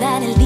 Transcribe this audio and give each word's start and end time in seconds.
olvidar 0.00 0.22
el 0.22 0.39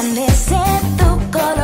resplandece 0.00 0.56
tu 0.96 1.30
color. 1.30 1.59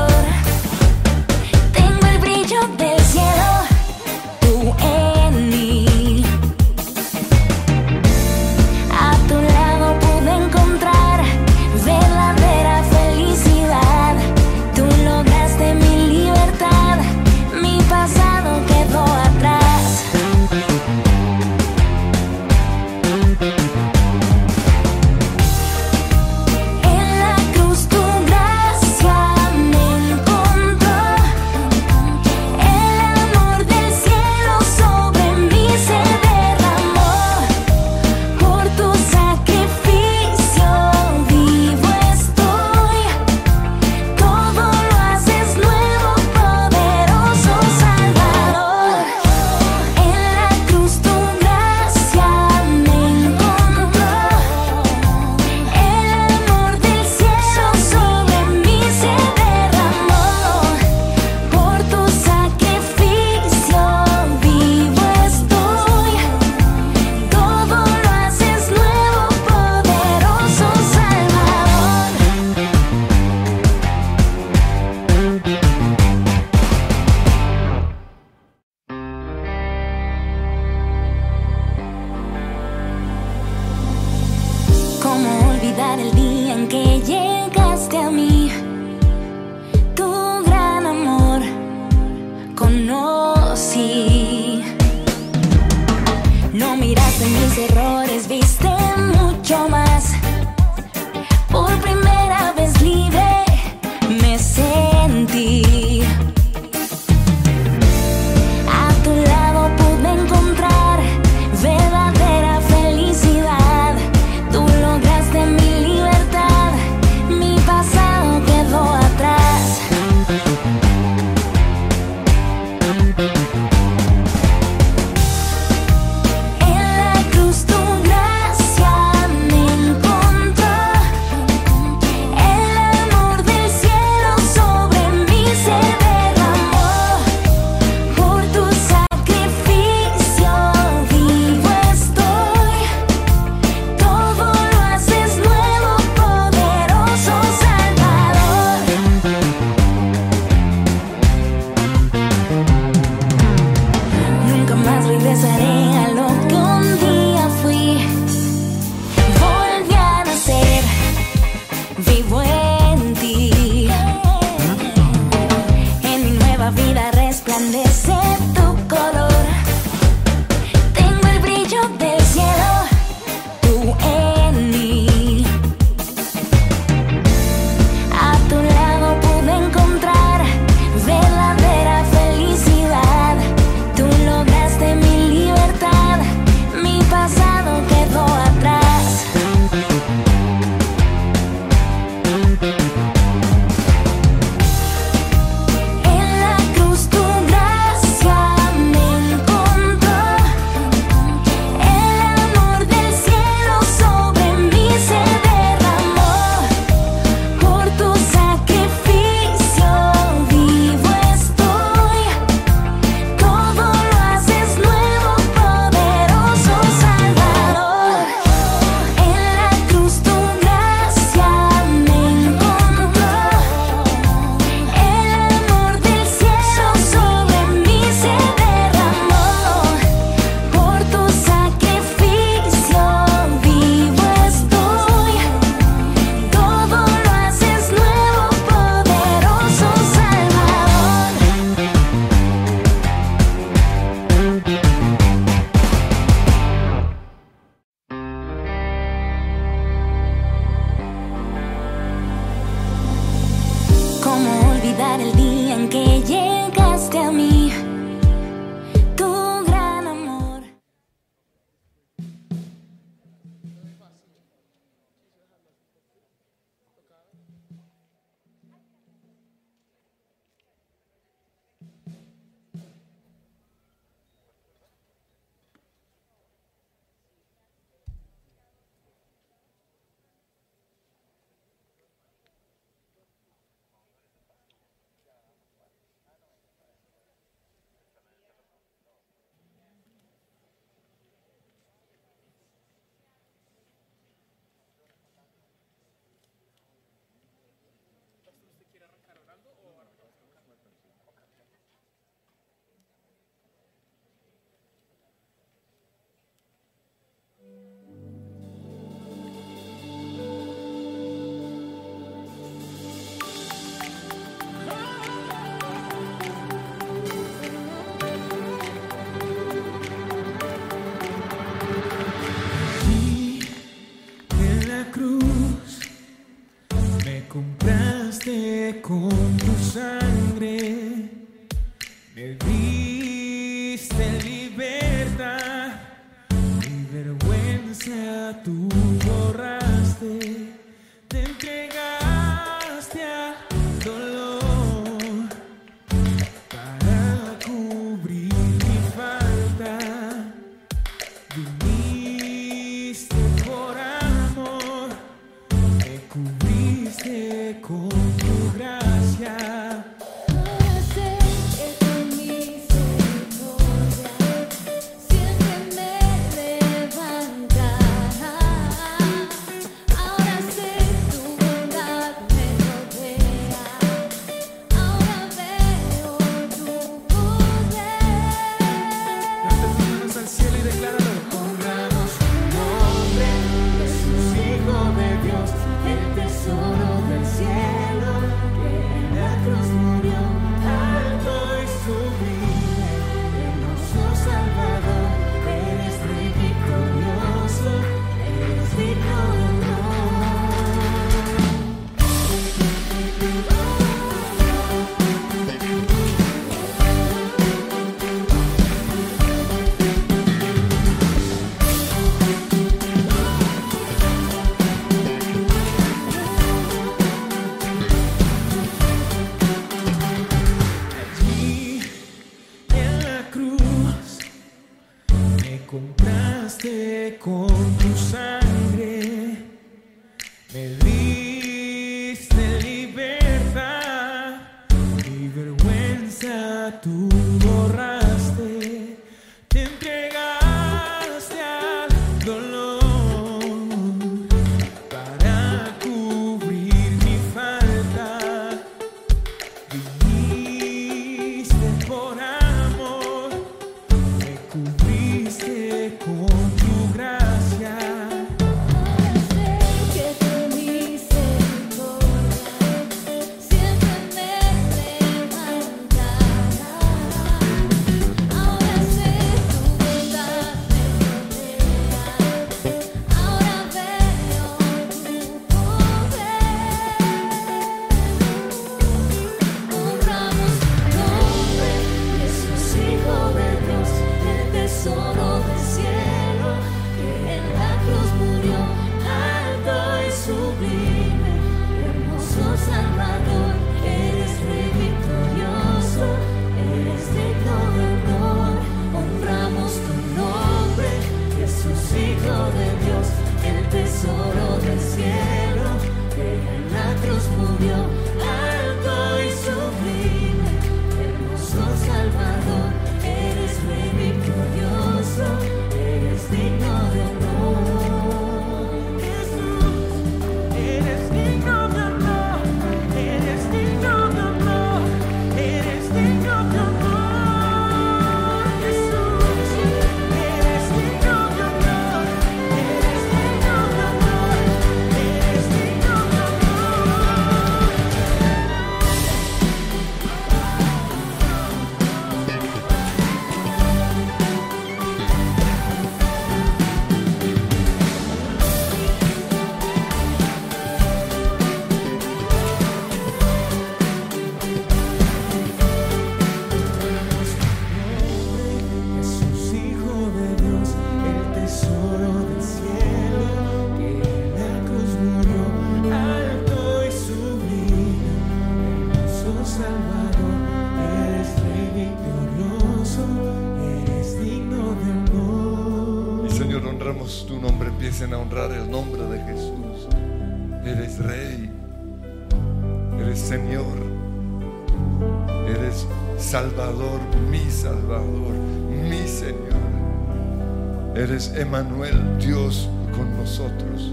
Eres 591.17 591.51
Emanuel, 591.57 592.39
Dios 592.39 592.91
con 593.17 593.35
nosotros. 593.39 594.13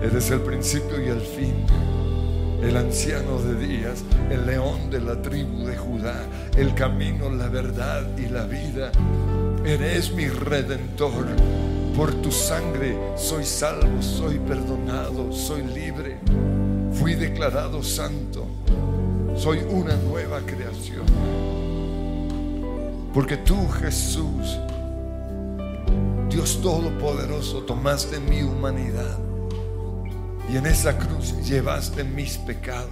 Eres 0.00 0.30
el 0.30 0.40
principio 0.40 1.04
y 1.04 1.08
el 1.08 1.20
fin. 1.20 1.66
El 2.62 2.76
anciano 2.76 3.40
de 3.40 3.66
días, 3.66 4.04
el 4.30 4.46
león 4.46 4.88
de 4.88 5.00
la 5.00 5.20
tribu 5.20 5.64
de 5.64 5.76
Judá, 5.76 6.14
el 6.56 6.74
camino, 6.74 7.28
la 7.28 7.48
verdad 7.48 8.06
y 8.16 8.28
la 8.28 8.44
vida. 8.44 8.92
Eres 9.64 10.12
mi 10.12 10.28
redentor. 10.28 11.26
Por 11.96 12.14
tu 12.22 12.30
sangre 12.30 12.96
soy 13.16 13.44
salvo, 13.44 14.00
soy 14.00 14.38
perdonado, 14.38 15.32
soy 15.32 15.64
libre. 15.64 16.18
Fui 16.92 17.14
declarado 17.14 17.82
santo. 17.82 18.46
Soy 19.34 19.58
una 19.68 19.96
nueva 19.96 20.38
creación. 20.46 21.06
Porque 23.12 23.38
tú, 23.38 23.68
Jesús, 23.70 24.56
Dios 26.30 26.60
Todopoderoso, 26.62 27.64
tomaste 27.64 28.20
mi 28.20 28.42
humanidad 28.42 29.18
y 30.48 30.56
en 30.56 30.66
esa 30.66 30.96
cruz 30.96 31.34
llevaste 31.44 32.04
mis 32.04 32.38
pecados. 32.38 32.90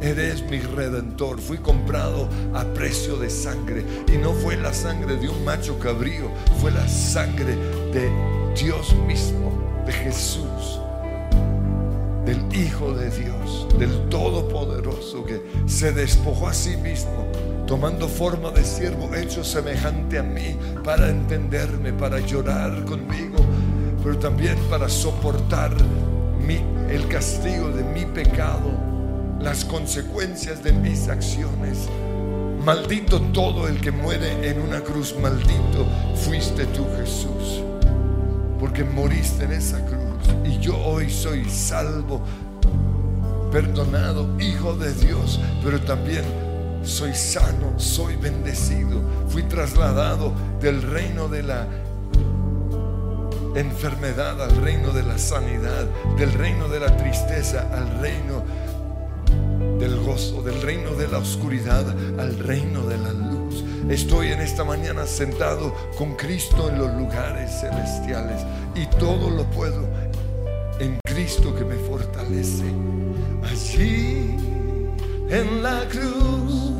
Eres 0.00 0.42
mi 0.48 0.58
redentor. 0.58 1.40
Fui 1.40 1.58
comprado 1.58 2.28
a 2.54 2.64
precio 2.64 3.16
de 3.16 3.30
sangre. 3.30 3.84
Y 4.12 4.18
no 4.18 4.32
fue 4.32 4.56
la 4.56 4.72
sangre 4.72 5.16
de 5.16 5.28
un 5.28 5.44
macho 5.44 5.78
cabrío, 5.78 6.30
fue 6.60 6.70
la 6.70 6.86
sangre 6.88 7.56
de 7.92 8.10
Dios 8.60 8.94
mismo, 9.06 9.52
de 9.86 9.92
Jesús, 9.92 10.80
del 12.24 12.44
Hijo 12.54 12.92
de 12.94 13.10
Dios, 13.10 13.68
del 13.78 14.08
Todopoderoso 14.08 15.24
que 15.24 15.42
se 15.66 15.92
despojó 15.92 16.48
a 16.48 16.54
sí 16.54 16.76
mismo 16.76 17.25
tomando 17.66 18.08
forma 18.08 18.50
de 18.50 18.64
siervo 18.64 19.12
hecho 19.14 19.42
semejante 19.42 20.18
a 20.18 20.22
mí, 20.22 20.56
para 20.84 21.08
entenderme, 21.08 21.92
para 21.92 22.20
llorar 22.20 22.84
conmigo, 22.84 23.36
pero 24.02 24.16
también 24.18 24.56
para 24.70 24.88
soportar 24.88 25.74
mi- 26.46 26.62
el 26.88 27.08
castigo 27.08 27.68
de 27.70 27.82
mi 27.82 28.04
pecado, 28.04 28.70
las 29.40 29.64
consecuencias 29.64 30.62
de 30.62 30.72
mis 30.72 31.08
acciones. 31.08 31.88
Maldito 32.64 33.20
todo 33.32 33.66
el 33.68 33.80
que 33.80 33.90
muere 33.90 34.48
en 34.48 34.60
una 34.60 34.80
cruz, 34.80 35.14
maldito 35.20 35.86
fuiste 36.24 36.66
tú 36.66 36.86
Jesús, 36.98 37.62
porque 38.60 38.84
moriste 38.84 39.44
en 39.44 39.52
esa 39.52 39.84
cruz 39.84 40.02
y 40.44 40.58
yo 40.60 40.76
hoy 40.78 41.10
soy 41.10 41.44
salvo, 41.50 42.22
perdonado, 43.50 44.28
hijo 44.40 44.74
de 44.74 44.92
Dios, 44.94 45.40
pero 45.62 45.80
también 45.80 46.24
soy 46.86 47.14
sano, 47.14 47.78
soy 47.78 48.16
bendecido, 48.16 49.02
fui 49.28 49.42
trasladado 49.42 50.32
del 50.60 50.82
reino 50.82 51.28
de 51.28 51.42
la 51.42 51.66
enfermedad 53.56 54.40
al 54.40 54.56
reino 54.56 54.92
de 54.92 55.02
la 55.02 55.18
sanidad, 55.18 55.86
del 56.16 56.32
reino 56.32 56.68
de 56.68 56.80
la 56.80 56.96
tristeza 56.96 57.68
al 57.72 58.00
reino 58.00 58.44
del 59.78 59.98
gozo, 60.00 60.42
del 60.42 60.62
reino 60.62 60.92
de 60.92 61.08
la 61.08 61.18
oscuridad 61.18 61.86
al 62.20 62.38
reino 62.38 62.82
de 62.82 62.98
la 62.98 63.12
luz. 63.12 63.64
Estoy 63.88 64.28
en 64.28 64.40
esta 64.40 64.64
mañana 64.64 65.06
sentado 65.06 65.74
con 65.98 66.14
Cristo 66.14 66.68
en 66.70 66.78
los 66.78 66.94
lugares 66.94 67.50
celestiales 67.60 68.42
y 68.74 68.86
todo 68.98 69.30
lo 69.30 69.44
puedo 69.50 69.86
en 70.78 70.98
Cristo 71.04 71.54
que 71.54 71.64
me 71.64 71.76
fortalece. 71.76 72.64
Allí 73.42 74.36
en 75.28 75.62
la 75.62 75.84
cruz. 75.88 76.76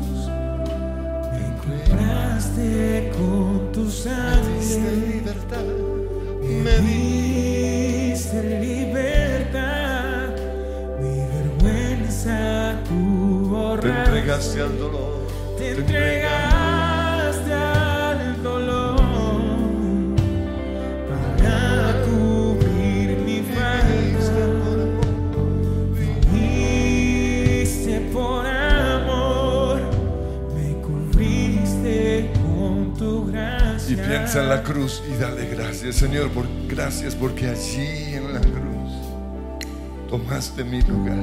Compraste 1.61 3.11
con 3.17 3.71
tu 3.73 3.81
me 3.81 3.87
diste 3.87 4.09
sangre, 4.09 5.05
libertad, 5.05 5.63
me 6.41 6.63
me 6.63 6.77
di. 6.79 8.09
diste 8.09 8.59
libertad, 8.61 10.29
mi 11.01 11.15
vergüenza 11.35 12.79
tu 12.87 13.43
Te 13.43 13.49
borraste, 13.49 13.89
entregaste 13.89 14.61
al 14.61 14.77
dolor, 14.77 15.27
te 15.57 15.63
te 15.63 15.69
entregaste 15.71 16.46
en 34.35 34.49
la 34.49 34.61
cruz 34.61 35.01
y 35.09 35.17
dale 35.17 35.47
gracias, 35.47 35.95
Señor, 35.95 36.29
gracias 36.67 37.15
porque 37.15 37.47
allí 37.47 38.13
en 38.13 38.33
la 38.33 38.41
cruz 38.41 38.91
tomaste 40.09 40.65
mi 40.65 40.81
lugar. 40.81 41.17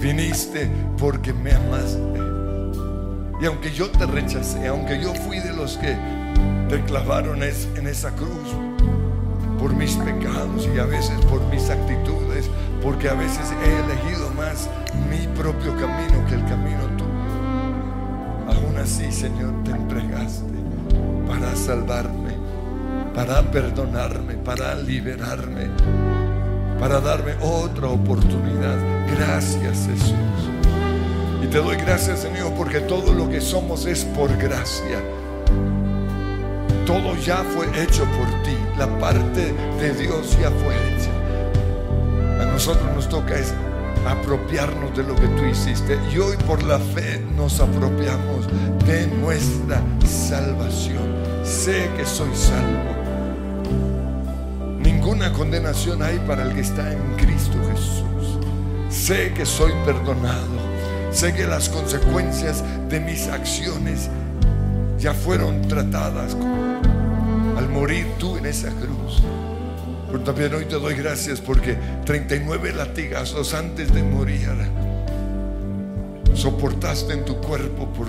Viniste 0.00 0.70
porque 0.98 1.32
me 1.32 1.52
amaste. 1.52 2.20
Y 3.40 3.46
aunque 3.46 3.72
yo 3.72 3.90
te 3.90 4.06
rechacé, 4.06 4.68
aunque 4.68 5.00
yo 5.00 5.12
fui 5.14 5.40
de 5.40 5.52
los 5.52 5.76
que 5.78 5.96
te 6.68 6.80
clavaron 6.84 7.42
en 7.42 7.86
esa 7.86 8.10
cruz 8.12 8.54
por 9.58 9.74
mis 9.74 9.96
pecados 9.96 10.68
y 10.72 10.78
a 10.78 10.84
veces 10.84 11.18
por 11.28 11.42
mis 11.48 11.68
actitudes, 11.70 12.48
porque 12.82 13.08
a 13.08 13.14
veces 13.14 13.52
he 13.64 13.80
elegido 13.80 14.30
más 14.34 14.68
mi 15.10 15.26
propio 15.36 15.72
camino 15.76 16.24
que 16.28 16.34
el 16.34 16.44
camino 16.44 16.93
así, 18.84 19.10
Señor, 19.10 19.54
te 19.64 19.70
entregaste 19.70 20.52
para 21.26 21.56
salvarme, 21.56 22.34
para 23.14 23.40
perdonarme, 23.50 24.34
para 24.34 24.74
liberarme, 24.74 25.70
para 26.78 27.00
darme 27.00 27.32
otra 27.40 27.88
oportunidad. 27.88 28.76
Gracias, 29.16 29.86
Jesús. 29.86 30.14
Y 31.42 31.46
te 31.46 31.58
doy 31.58 31.76
gracias, 31.76 32.20
Señor, 32.20 32.52
porque 32.54 32.80
todo 32.80 33.14
lo 33.14 33.26
que 33.30 33.40
somos 33.40 33.86
es 33.86 34.04
por 34.04 34.36
gracia. 34.36 35.00
Todo 36.86 37.16
ya 37.16 37.42
fue 37.54 37.66
hecho 37.82 38.04
por 38.04 38.26
ti. 38.42 38.56
La 38.78 38.86
parte 38.98 39.54
de 39.80 39.94
Dios 39.94 40.36
ya 40.38 40.50
fue 40.50 40.74
hecha. 40.74 42.42
A 42.42 42.52
nosotros 42.52 42.84
nos 42.94 43.08
toca 43.08 43.34
es 43.34 43.54
apropiarnos 44.06 44.96
de 44.96 45.02
lo 45.02 45.14
que 45.14 45.28
tú 45.28 45.44
hiciste. 45.44 45.98
Y 46.12 46.18
hoy 46.18 46.36
por 46.46 46.62
la 46.62 46.78
fe 46.78 47.20
nos 47.36 47.60
apropiamos 47.60 48.46
de 48.86 49.06
nuestra 49.06 49.82
salvación. 50.06 51.02
Sé 51.42 51.90
que 51.96 52.04
soy 52.04 52.34
salvo. 52.34 52.94
Ninguna 54.80 55.32
condenación 55.32 56.02
hay 56.02 56.18
para 56.26 56.42
el 56.42 56.54
que 56.54 56.60
está 56.60 56.92
en 56.92 57.16
Cristo 57.16 57.58
Jesús. 57.70 58.38
Sé 58.88 59.32
que 59.34 59.44
soy 59.44 59.72
perdonado. 59.84 60.64
Sé 61.10 61.32
que 61.32 61.46
las 61.46 61.68
consecuencias 61.68 62.64
de 62.88 63.00
mis 63.00 63.28
acciones 63.28 64.10
ya 64.98 65.14
fueron 65.14 65.62
tratadas 65.62 66.36
al 67.56 67.68
morir 67.68 68.06
tú 68.18 68.36
en 68.36 68.46
esa 68.46 68.70
cruz. 68.70 69.22
Pero 70.14 70.26
también 70.26 70.54
hoy 70.54 70.64
te 70.66 70.76
doy 70.76 70.94
gracias 70.94 71.40
porque 71.40 71.76
39 72.04 72.72
latigazos 72.72 73.52
antes 73.52 73.92
de 73.92 74.00
morir 74.04 74.48
soportaste 76.34 77.14
en 77.14 77.24
tu 77.24 77.40
cuerpo 77.40 77.92
por 77.92 78.06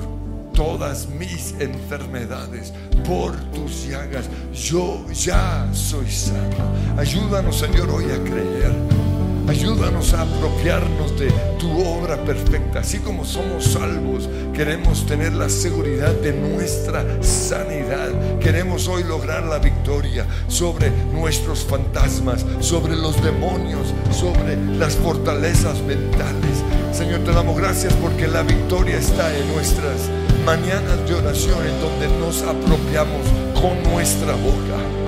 todas 0.53 1.09
mis 1.09 1.55
enfermedades, 1.59 2.73
por 3.07 3.35
tus 3.45 3.87
llagas. 3.87 4.29
Yo 4.53 5.03
ya 5.11 5.67
soy 5.73 6.11
sano. 6.11 6.75
Ayúdanos, 6.95 7.57
Señor, 7.57 7.89
hoy 7.89 8.03
a 8.03 8.23
creer. 8.23 9.04
Ayúdanos 9.47 10.13
a 10.13 10.21
apropiarnos 10.23 11.19
de 11.19 11.29
tu 11.59 11.79
obra 11.79 12.17
perfecta. 12.25 12.79
Así 12.79 12.97
como 12.97 13.23
somos 13.23 13.65
salvos, 13.65 14.27
queremos 14.53 15.05
tener 15.05 15.33
la 15.33 15.49
seguridad 15.49 16.13
de 16.13 16.33
nuestra 16.33 17.05
sanidad. 17.21 18.09
Queremos 18.39 18.87
hoy 18.87 19.03
lograr 19.03 19.43
la 19.43 19.59
victoria 19.59 20.25
sobre 20.47 20.89
nuestros 21.13 21.63
fantasmas, 21.63 22.43
sobre 22.59 22.95
los 22.95 23.21
demonios, 23.23 23.93
sobre 24.11 24.57
las 24.77 24.95
fortalezas 24.95 25.79
mentales. 25.83 26.63
Señor, 26.91 27.19
te 27.19 27.31
damos 27.31 27.55
gracias 27.55 27.93
porque 27.93 28.27
la 28.27 28.41
victoria 28.41 28.97
está 28.97 29.35
en 29.37 29.47
nuestras 29.53 30.09
mañanas 30.43 31.07
de 31.07 31.13
oración, 31.13 31.59
en 31.67 31.81
donde 31.81 32.07
nos 32.19 32.41
apropiamos 32.41 33.27
con 33.61 33.83
nuestra 33.91 34.33
boca. 34.33 35.04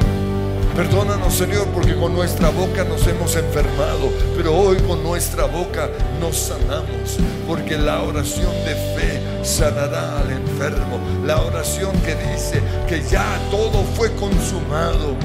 Perdónanos, 0.78 1.34
Señor, 1.34 1.66
porque 1.74 1.96
con 1.96 2.14
nuestra 2.14 2.50
boca 2.52 2.84
nos 2.84 3.08
hemos 3.08 3.36
enfermado, 3.36 4.12
pero 4.36 4.56
hoy 4.56 4.78
con 4.82 5.02
nuestra 5.02 5.46
boca 5.46 5.90
nos 6.22 6.38
sanamos, 6.38 7.18
porque 7.48 7.80
la 7.80 8.04
oración 8.04 8.54
de 8.64 8.76
fe 8.76 9.44
sanará 9.44 10.20
al 10.20 10.30
enfermo. 10.30 11.00
La 11.26 11.42
oración 11.42 11.94
que 12.06 12.14
dice 12.32 12.62
que 12.88 13.02
ya 13.10 13.26
todo 13.50 13.84
fue 13.96 14.14
consumado, 14.14 15.16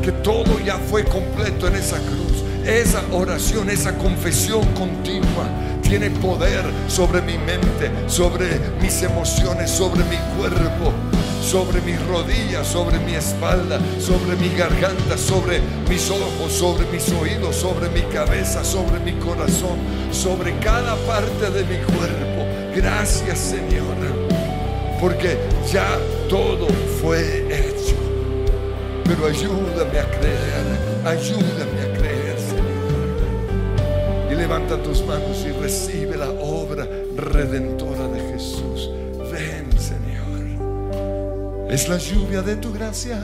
que 0.00 0.12
todo 0.12 0.60
ya 0.60 0.78
fue 0.78 1.02
completo 1.02 1.66
en 1.66 1.74
esa 1.74 1.96
cruz. 1.96 2.44
Esa 2.64 3.02
oración, 3.10 3.68
esa 3.70 3.98
confesión 3.98 4.64
continua 4.74 5.48
tiene 5.82 6.10
poder 6.10 6.62
sobre 6.86 7.20
mi 7.22 7.36
mente, 7.38 7.90
sobre 8.06 8.60
mis 8.80 9.02
emociones, 9.02 9.68
sobre 9.68 10.04
mi 10.04 10.16
cuerpo 10.38 10.92
sobre 11.44 11.80
mis 11.82 12.00
rodillas, 12.06 12.66
sobre 12.66 12.98
mi 13.00 13.14
espalda, 13.14 13.78
sobre 14.00 14.34
mi 14.36 14.48
garganta, 14.56 15.18
sobre 15.18 15.60
mis 15.88 16.10
ojos, 16.10 16.52
sobre 16.52 16.86
mis 16.86 17.08
oídos, 17.12 17.56
sobre 17.56 17.90
mi 17.90 18.00
cabeza, 18.12 18.64
sobre 18.64 18.98
mi 19.00 19.12
corazón, 19.12 19.78
sobre 20.10 20.58
cada 20.58 20.96
parte 21.06 21.50
de 21.50 21.64
mi 21.64 21.76
cuerpo. 21.84 22.46
Gracias 22.74 23.38
Señor, 23.38 23.94
porque 25.00 25.36
ya 25.70 25.86
todo 26.28 26.66
fue 27.02 27.46
hecho. 27.50 27.94
Pero 29.04 29.26
ayúdame 29.26 29.98
a 29.98 30.10
creer, 30.18 30.66
ayúdame 31.04 31.80
a 31.82 31.98
creer 31.98 32.38
Señor. 32.38 32.64
Y 34.32 34.34
levanta 34.34 34.82
tus 34.82 35.04
manos 35.04 35.44
y 35.46 35.52
recibe 35.60 36.16
la 36.16 36.30
obra 36.30 36.88
redentora 37.16 38.08
de 38.08 38.13
Es 41.74 41.88
la 41.88 41.98
lluvia 41.98 42.40
de 42.40 42.54
tu 42.54 42.72
gracia. 42.72 43.18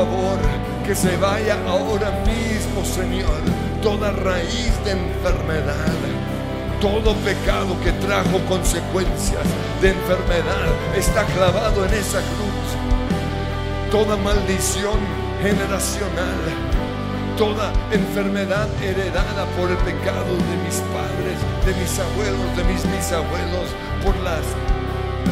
Favor. 0.00 0.38
Que 0.86 0.94
se 0.94 1.16
vaya 1.18 1.56
ahora 1.68 2.10
mismo, 2.26 2.84
Señor, 2.84 3.40
toda 3.82 4.10
raíz 4.12 4.72
de 4.84 4.92
enfermedad. 4.92 5.98
Todo 6.80 7.14
pecado 7.16 7.76
que 7.84 7.92
trajo 7.92 8.38
consecuencias 8.48 9.44
de 9.82 9.90
enfermedad 9.90 10.68
está 10.96 11.24
clavado 11.26 11.84
en 11.84 11.92
esa 11.92 12.20
cruz. 12.32 12.68
Toda 13.90 14.16
maldición 14.16 14.98
generacional, 15.42 16.40
toda 17.36 17.72
enfermedad 17.92 18.68
heredada 18.82 19.44
por 19.58 19.70
el 19.70 19.76
pecado 19.78 20.32
de 20.48 20.56
mis 20.64 20.78
padres, 20.96 21.36
de 21.66 21.74
mis 21.78 21.92
abuelos, 21.98 22.56
de 22.56 22.64
mis 22.64 22.82
bisabuelos, 22.90 23.68
por 24.02 24.16
las, 24.24 24.46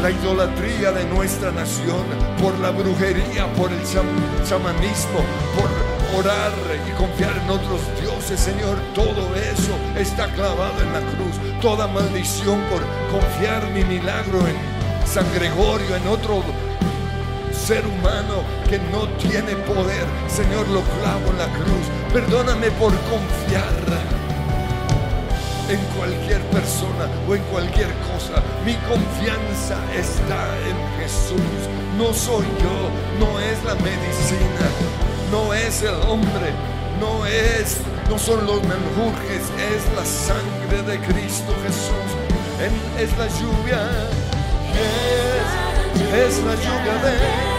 la 0.02 0.10
idolatría 0.10 0.92
de 0.92 1.04
nuestra 1.06 1.50
nación, 1.50 2.04
por 2.40 2.58
la 2.60 2.70
brujería, 2.70 3.52
por 3.54 3.70
el 3.72 3.80
cham- 3.82 4.44
chamanismo, 4.48 5.20
por 5.56 6.18
orar 6.20 6.52
y 6.86 6.90
confiar 6.92 7.36
en 7.36 7.50
otros 7.50 7.80
dioses, 8.00 8.38
Señor, 8.40 8.78
todo 8.94 9.34
eso 9.36 9.72
está 9.96 10.26
clavado 10.32 10.80
en 10.82 10.92
la 10.92 11.00
cruz. 11.00 11.34
Toda 11.60 11.86
maldición 11.88 12.60
por 12.70 12.80
confiar 13.10 13.66
mi 13.70 13.84
milagro 13.84 14.38
en 14.46 14.56
San 15.06 15.26
Gregorio, 15.34 15.96
en 15.96 16.06
otro 16.08 16.42
ser 17.52 17.84
humano 17.86 18.42
que 18.68 18.78
no 18.92 19.08
tiene 19.18 19.54
poder. 19.66 20.06
Señor, 20.28 20.66
lo 20.68 20.80
clavo 21.00 21.30
en 21.30 21.38
la 21.38 21.46
cruz. 21.58 21.86
Perdóname 22.12 22.70
por 22.72 22.92
confiar 23.10 23.72
en 25.68 25.78
cualquier 25.96 26.40
persona 26.50 27.08
o 27.28 27.34
en 27.34 27.42
cualquier 27.44 27.88
cosa. 28.10 28.42
Mi 28.64 28.74
confianza 28.88 29.76
está 29.94 30.56
en 30.66 30.76
Jesús. 31.00 31.60
No 31.96 32.12
soy 32.14 32.46
yo, 32.62 32.90
no 33.18 33.38
es 33.40 33.62
la 33.64 33.74
medicina, 33.74 34.64
no 35.30 35.52
es 35.52 35.82
el 35.82 35.94
hombre, 36.08 36.52
no 37.00 37.26
es, 37.26 37.78
no 38.08 38.18
son 38.18 38.46
los 38.46 38.62
menjurjes, 38.62 39.42
es 39.74 39.82
la 39.96 40.04
sangre 40.04 40.82
de 40.82 40.98
Cristo 41.06 41.52
Jesús. 41.64 42.08
Es 42.98 43.16
la 43.18 43.26
lluvia, 43.38 43.80
es, 44.74 46.36
es 46.36 46.44
la 46.44 46.54
lluvia 46.54 46.94
de 47.02 47.57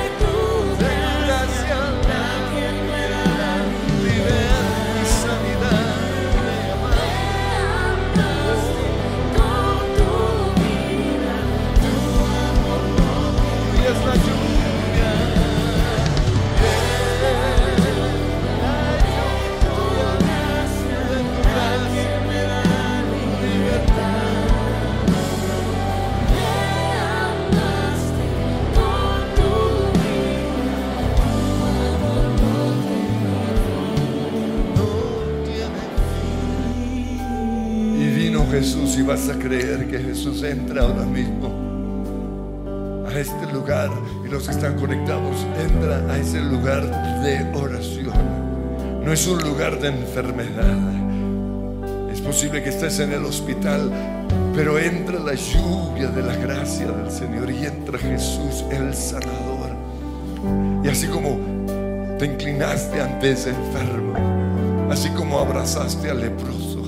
Y 39.00 39.02
vas 39.02 39.30
a 39.30 39.40
creer 39.40 39.88
que 39.88 39.98
Jesús 39.98 40.44
entra 40.44 40.82
ahora 40.82 41.06
mismo 41.06 41.48
a 43.08 43.18
este 43.18 43.50
lugar 43.54 43.90
y 44.26 44.28
los 44.28 44.44
que 44.44 44.52
están 44.52 44.76
conectados 44.76 45.48
entra 45.58 46.04
a 46.12 46.18
ese 46.18 46.42
lugar 46.42 46.84
de 47.24 47.50
oración. 47.58 49.02
No 49.02 49.14
es 49.14 49.26
un 49.26 49.42
lugar 49.42 49.80
de 49.80 49.88
enfermedad. 49.88 50.78
Es 52.12 52.20
posible 52.20 52.62
que 52.62 52.72
estés 52.72 53.00
en 53.00 53.14
el 53.14 53.24
hospital, 53.24 53.90
pero 54.54 54.78
entra 54.78 55.18
la 55.18 55.34
lluvia 55.34 56.10
de 56.10 56.22
la 56.22 56.36
gracia 56.36 56.88
del 56.92 57.10
Señor 57.10 57.50
y 57.52 57.68
entra 57.68 57.98
Jesús 57.98 58.66
el 58.70 58.94
sanador. 58.94 59.78
Y 60.84 60.90
así 60.90 61.08
como 61.08 61.40
te 62.18 62.26
inclinaste 62.26 63.00
ante 63.00 63.32
ese 63.32 63.52
enfermo, 63.52 64.90
así 64.92 65.08
como 65.12 65.40
abrazaste 65.40 66.10
al 66.10 66.20
leproso, 66.20 66.79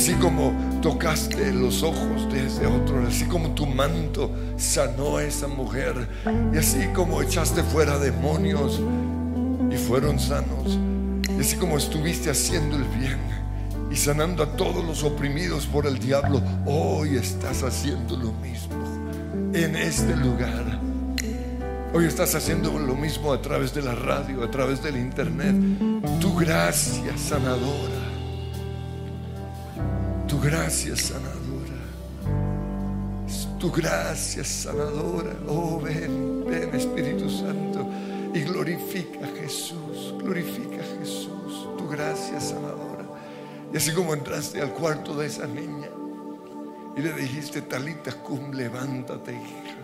así 0.00 0.14
como 0.14 0.54
tocaste 0.80 1.52
los 1.52 1.82
ojos 1.82 2.32
de 2.32 2.46
ese 2.46 2.64
otro, 2.64 3.06
así 3.06 3.26
como 3.26 3.50
tu 3.50 3.66
manto 3.66 4.30
sanó 4.56 5.18
a 5.18 5.24
esa 5.24 5.46
mujer, 5.46 6.08
y 6.54 6.56
así 6.56 6.86
como 6.94 7.20
echaste 7.20 7.62
fuera 7.62 7.98
demonios 7.98 8.80
y 9.70 9.76
fueron 9.76 10.18
sanos, 10.18 10.78
y 11.28 11.38
así 11.38 11.54
como 11.56 11.76
estuviste 11.76 12.30
haciendo 12.30 12.76
el 12.76 12.84
bien 12.84 13.18
y 13.90 13.96
sanando 13.96 14.42
a 14.42 14.56
todos 14.56 14.82
los 14.82 15.04
oprimidos 15.04 15.66
por 15.66 15.86
el 15.86 15.98
diablo, 15.98 16.40
hoy 16.64 17.16
estás 17.16 17.62
haciendo 17.62 18.16
lo 18.16 18.32
mismo 18.32 18.82
en 19.52 19.76
este 19.76 20.16
lugar. 20.16 20.80
Hoy 21.92 22.06
estás 22.06 22.34
haciendo 22.34 22.78
lo 22.78 22.94
mismo 22.94 23.34
a 23.34 23.42
través 23.42 23.74
de 23.74 23.82
la 23.82 23.94
radio, 23.94 24.44
a 24.44 24.50
través 24.50 24.82
del 24.82 24.96
internet. 24.96 25.54
Tu 26.20 26.34
gracia 26.36 27.18
sanadora. 27.18 27.99
Tu 30.40 30.46
gracia 30.48 30.96
sanadora. 30.96 31.80
Tu 33.58 33.70
gracia 33.70 34.42
sanadora. 34.42 35.36
Oh, 35.46 35.78
ven, 35.80 36.44
ven 36.46 36.74
Espíritu 36.74 37.28
Santo 37.28 37.86
y 38.32 38.40
glorifica 38.44 39.26
a 39.26 39.28
Jesús. 39.38 40.14
Glorifica 40.18 40.80
a 40.82 40.98
Jesús. 40.98 41.68
Tu 41.76 41.86
gracia 41.88 42.40
sanadora. 42.40 43.04
Y 43.72 43.76
así 43.76 43.92
como 43.92 44.14
entraste 44.14 44.62
al 44.62 44.72
cuarto 44.72 45.14
de 45.14 45.26
esa 45.26 45.46
niña 45.46 45.88
y 46.96 47.02
le 47.02 47.12
dijiste, 47.12 47.60
Talita 47.62 48.12
cum, 48.22 48.50
levántate, 48.52 49.32
hija. 49.34 49.76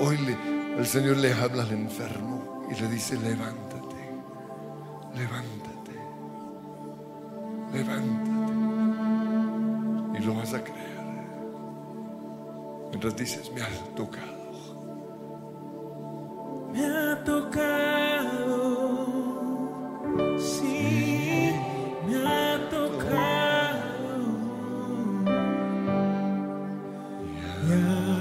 Hoy 0.00 0.18
le- 0.18 0.78
el 0.78 0.86
Señor 0.86 1.16
le 1.16 1.32
habla 1.32 1.62
al 1.62 1.72
enfermo 1.72 2.66
y 2.70 2.78
le 2.78 2.88
dice, 2.88 3.14
levántate, 3.16 3.96
levántate, 5.14 5.92
levántate. 7.72 8.25
Y 10.18 10.22
lo 10.22 10.34
vas 10.34 10.54
a 10.54 10.64
creer. 10.64 10.96
Mientras 12.90 13.16
dices, 13.16 13.50
me 13.52 13.60
has 13.62 13.94
tocado. 13.94 14.36
Me 16.72 16.84
ha 16.86 17.24
tocado, 17.24 18.66
sí, 20.38 21.52
me 22.06 22.16
ha 22.16 22.68
tocado. 22.68 23.26
Y 27.68 28.15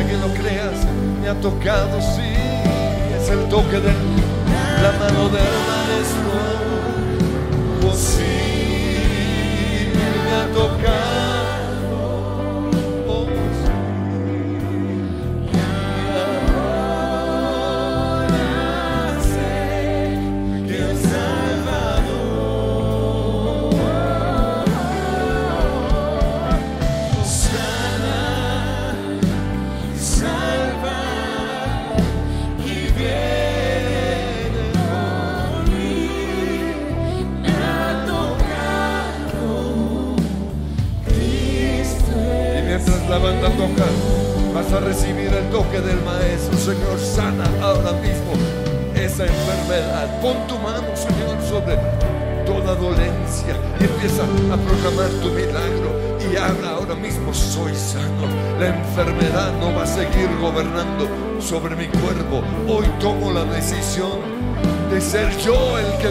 que 0.00 0.16
lo 0.16 0.32
creas, 0.32 0.86
me 1.20 1.28
ha 1.28 1.34
tocado, 1.34 2.00
sí. 2.00 2.32
Es 3.14 3.28
el 3.28 3.46
toque 3.50 3.78
del 3.78 4.21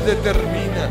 determina 0.05 0.89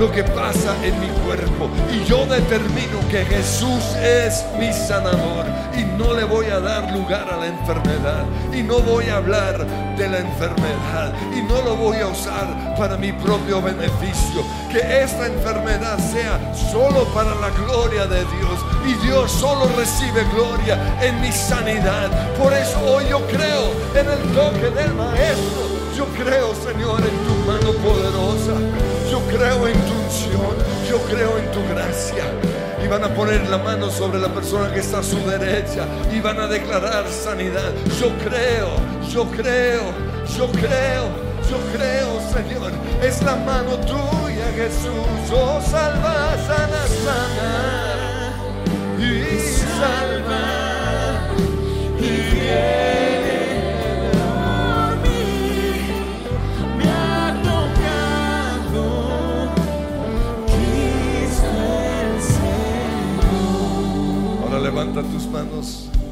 lo 0.00 0.10
que 0.10 0.24
pasa 0.24 0.74
en 0.82 0.98
mi 0.98 1.08
cuerpo. 1.26 1.68
Y 1.92 2.04
yo 2.06 2.24
determino 2.24 2.98
que 3.10 3.22
Jesús 3.26 3.84
es 4.02 4.46
mi 4.58 4.72
sanador. 4.72 5.44
Y 5.76 5.84
no 5.84 6.14
le 6.14 6.24
voy 6.24 6.46
a 6.46 6.58
dar 6.58 6.90
lugar 6.90 7.28
a 7.30 7.36
la 7.36 7.46
enfermedad. 7.46 8.24
Y 8.50 8.62
no 8.62 8.78
voy 8.78 9.10
a 9.10 9.16
hablar 9.16 9.66
de 9.98 10.08
la 10.08 10.20
enfermedad. 10.20 11.12
Y 11.36 11.42
no 11.42 11.60
lo 11.60 11.76
voy 11.76 11.98
a 11.98 12.06
usar 12.06 12.74
para 12.78 12.96
mi 12.96 13.12
propio 13.12 13.60
beneficio. 13.60 14.42
Que 14.72 15.02
esta 15.02 15.26
enfermedad 15.26 15.98
sea 15.98 16.54
solo 16.54 17.04
para 17.12 17.34
la 17.34 17.50
gloria 17.50 18.06
de 18.06 18.20
Dios. 18.20 18.58
Y 18.86 18.94
Dios 19.06 19.30
solo 19.30 19.68
recibe 19.76 20.24
gloria 20.32 20.78
en 21.02 21.20
mi 21.20 21.30
sanidad. 21.30 22.08
Por 22.38 22.54
eso 22.54 22.80
hoy 22.86 23.04
yo 23.10 23.20
creo 23.26 23.70
en 23.94 24.08
el 24.08 24.34
toque 24.34 24.70
del 24.70 24.94
Maestro. 24.94 25.68
Yo 25.94 26.06
creo, 26.16 26.54
Señor, 26.54 27.00
en 27.00 27.10
tu 27.10 27.10
mano 27.10 27.19
poderosa. 27.82 28.54
Yo 29.10 29.20
creo 29.26 29.68
en 29.68 29.80
tu 29.86 29.92
unción. 30.04 30.54
Yo 30.88 30.98
creo 31.02 31.38
en 31.38 31.50
tu 31.52 31.60
gracia. 31.72 32.24
Y 32.82 32.88
van 32.88 33.04
a 33.04 33.08
poner 33.14 33.48
la 33.48 33.58
mano 33.58 33.90
sobre 33.90 34.18
la 34.18 34.28
persona 34.28 34.72
que 34.72 34.80
está 34.80 34.98
a 34.98 35.02
su 35.02 35.18
derecha. 35.28 35.86
Y 36.12 36.20
van 36.20 36.38
a 36.40 36.46
declarar 36.46 37.06
sanidad. 37.08 37.72
Yo 38.00 38.08
creo, 38.24 38.68
yo 39.12 39.24
creo, 39.30 39.82
yo 40.36 40.50
creo, 40.50 41.04
yo 41.50 41.58
creo, 41.72 42.20
Señor. 42.32 42.72
Es 43.02 43.22
la 43.22 43.36
mano 43.36 43.76
tuya, 43.80 44.46
Jesús. 44.54 45.30
Oh, 45.32 45.60
salva, 45.60 46.36
sana, 46.46 46.82
sana. 47.04 48.32
Y 48.98 49.38
salva. 49.78 50.59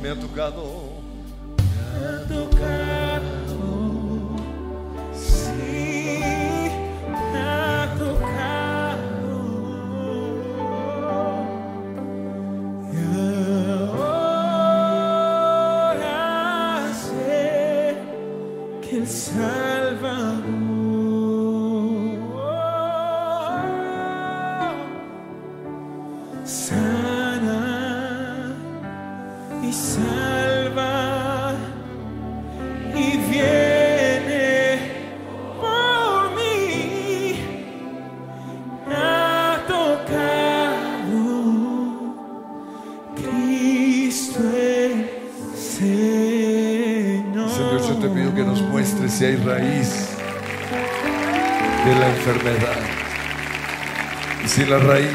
Me 0.00 0.10
ha 0.10 1.07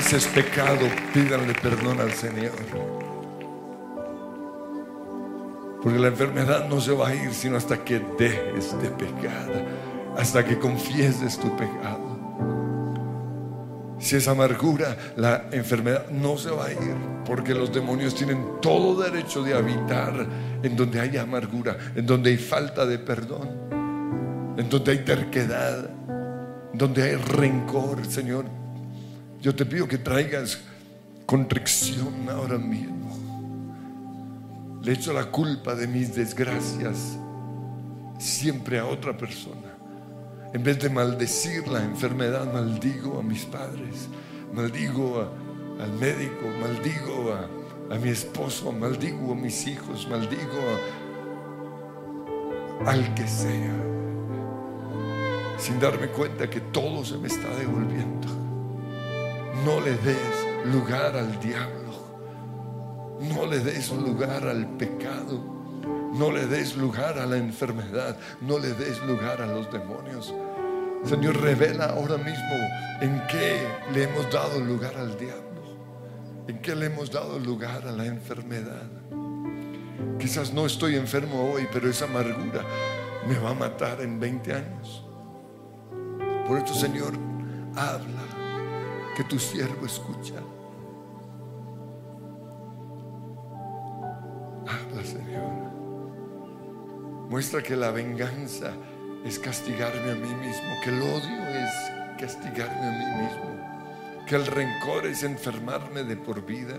raíz 0.04 0.14
es 0.14 0.28
pecado, 0.28 0.88
pídanle 1.14 1.54
perdón 1.54 2.00
al 2.00 2.12
Señor. 2.14 2.52
Porque 5.82 6.00
la 6.00 6.08
enfermedad 6.08 6.68
no 6.68 6.80
se 6.80 6.94
va 6.94 7.10
a 7.10 7.16
ir 7.16 7.34
sino 7.34 7.58
hasta 7.58 7.84
que 7.84 8.00
dejes 8.18 8.82
de 8.82 8.90
pecar, 8.90 9.66
hasta 10.18 10.46
que 10.46 10.58
confieses 10.58 11.38
tu 11.38 11.56
pecado. 11.56 12.14
Si 14.00 14.16
es 14.18 14.28
amargura, 14.28 14.98
la 15.16 15.46
enfermedad 15.52 16.10
no 16.10 16.38
se 16.38 16.52
va 16.52 16.66
a 16.66 16.72
ir, 16.72 16.96
porque 17.26 17.54
los 17.54 17.74
demonios 17.74 18.16
tienen 18.16 18.46
todo 18.62 19.02
derecho 19.02 19.44
de 19.44 19.54
habitar 19.54 20.28
en 20.62 20.76
donde 20.76 21.00
hay 21.00 21.18
amargura, 21.18 21.78
en 21.96 22.06
donde 22.06 22.32
hay 22.32 22.38
falta 22.38 22.86
de 22.86 23.00
perdón, 23.00 23.50
en 24.58 24.70
donde 24.70 24.92
hay 24.92 25.00
terquedad, 25.00 25.90
donde 26.74 27.04
hay 27.04 27.16
rencor, 27.16 28.06
Señor. 28.06 28.63
Yo 29.44 29.54
te 29.54 29.66
pido 29.66 29.86
que 29.90 29.98
traigas 29.98 30.58
contrición 31.26 32.30
ahora 32.30 32.58
mismo. 32.58 33.12
Le 34.82 34.94
echo 34.94 35.12
la 35.12 35.26
culpa 35.26 35.76
de 35.76 35.86
mis 35.86 36.16
desgracias 36.16 37.18
siempre 38.20 38.80
a 38.80 38.86
otra 38.86 39.18
persona. 39.18 39.76
En 40.54 40.64
vez 40.64 40.80
de 40.80 40.90
maldecir 40.90 41.68
la 41.68 41.84
enfermedad, 41.84 42.54
maldigo 42.54 43.20
a 43.20 43.24
mis 43.24 43.44
padres, 43.44 44.08
maldigo 44.54 45.20
a- 45.20 45.84
al 45.84 45.92
médico, 46.00 46.46
maldigo 46.62 47.34
a, 47.34 47.98
mi 47.98 48.10
esposo, 48.12 48.72
maldigo 48.72 49.34
a 49.34 49.36
mis 49.36 49.68
hijos, 49.68 50.08
maldigo 50.10 50.62
al 52.86 53.14
que 53.14 53.28
sea, 53.28 53.76
sin 55.58 55.80
darme 55.82 56.08
cuenta 56.08 56.50
que 56.50 56.62
todo 56.62 57.04
se 57.04 57.18
me 57.18 57.28
está 57.28 57.50
devolviendo. 57.58 58.43
No 59.62 59.80
le 59.80 59.94
des 59.98 60.66
lugar 60.66 61.16
al 61.16 61.40
diablo. 61.40 61.94
No 63.22 63.46
le 63.46 63.60
des 63.60 63.92
lugar 63.92 64.48
al 64.48 64.66
pecado. 64.78 65.40
No 66.14 66.32
le 66.32 66.48
des 66.48 66.76
lugar 66.76 67.18
a 67.20 67.26
la 67.26 67.38
enfermedad. 67.38 68.18
No 68.42 68.58
le 68.58 68.74
des 68.74 69.00
lugar 69.04 69.42
a 69.42 69.46
los 69.46 69.72
demonios. 69.72 70.34
Señor, 71.06 71.40
revela 71.42 71.86
ahora 71.86 72.18
mismo 72.18 72.56
en 73.02 73.22
qué 73.28 73.62
le 73.94 74.04
hemos 74.04 74.32
dado 74.32 74.60
lugar 74.60 74.98
al 74.98 75.18
diablo. 75.18 75.44
En 76.48 76.60
qué 76.60 76.76
le 76.76 76.88
hemos 76.88 77.12
dado 77.12 77.38
lugar 77.38 77.88
a 77.88 77.92
la 77.92 78.06
enfermedad. 78.06 78.90
Quizás 80.20 80.54
no 80.54 80.66
estoy 80.66 80.96
enfermo 80.96 81.52
hoy, 81.52 81.68
pero 81.72 81.90
esa 81.90 82.06
amargura 82.06 82.64
me 83.28 83.38
va 83.38 83.52
a 83.52 83.54
matar 83.54 84.02
en 84.02 84.20
20 84.20 84.54
años. 84.54 85.06
Por 86.48 86.58
eso, 86.58 86.74
Señor, 86.74 87.14
habla, 87.76 88.24
que 89.16 89.24
tu 89.24 89.40
siervo 89.40 89.86
escucha. 89.86 90.36
Habla, 94.68 95.04
Señor. 95.04 95.74
Muestra 97.30 97.62
que 97.62 97.76
la 97.76 97.92
venganza 97.92 98.74
es 99.26 99.40
castigarme 99.40 100.12
a 100.12 100.16
mí 100.16 100.34
mismo, 100.36 100.70
que 100.84 100.90
el 100.90 101.02
odio 101.02 101.48
es 101.48 101.72
castigarme 102.20 102.88
a 102.88 102.92
mí 102.92 103.24
mismo, 103.24 104.26
que 104.28 104.36
el 104.36 104.46
rencor 104.46 105.06
es 105.06 105.24
enfermarme 105.24 106.04
de 106.04 106.16
por 106.16 106.46
vida. 106.46 106.78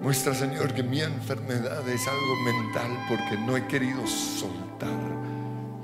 Muestra, 0.00 0.34
Señor, 0.34 0.74
que 0.74 0.82
mi 0.82 1.00
enfermedad 1.00 1.88
es 1.88 2.06
algo 2.06 2.36
mental 2.44 3.06
porque 3.08 3.38
no 3.38 3.56
he 3.56 3.66
querido 3.66 4.06
soltar, 4.06 5.33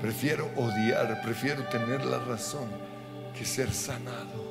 Prefiero 0.01 0.49
odiar, 0.55 1.21
prefiero 1.21 1.63
tener 1.65 2.03
la 2.03 2.17
razón 2.17 2.67
que 3.37 3.45
ser 3.45 3.71
sanado. 3.71 4.49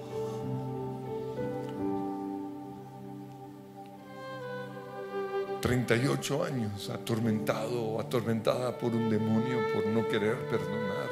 ...38 5.61 6.47
años 6.47 6.89
atormentado 6.89 7.83
o 7.83 8.01
atormentada 8.01 8.77
por 8.79 8.95
un 8.95 9.11
demonio 9.11 9.59
por 9.75 9.87
no 9.87 10.09
querer 10.09 10.37
perdonar... 10.49 11.11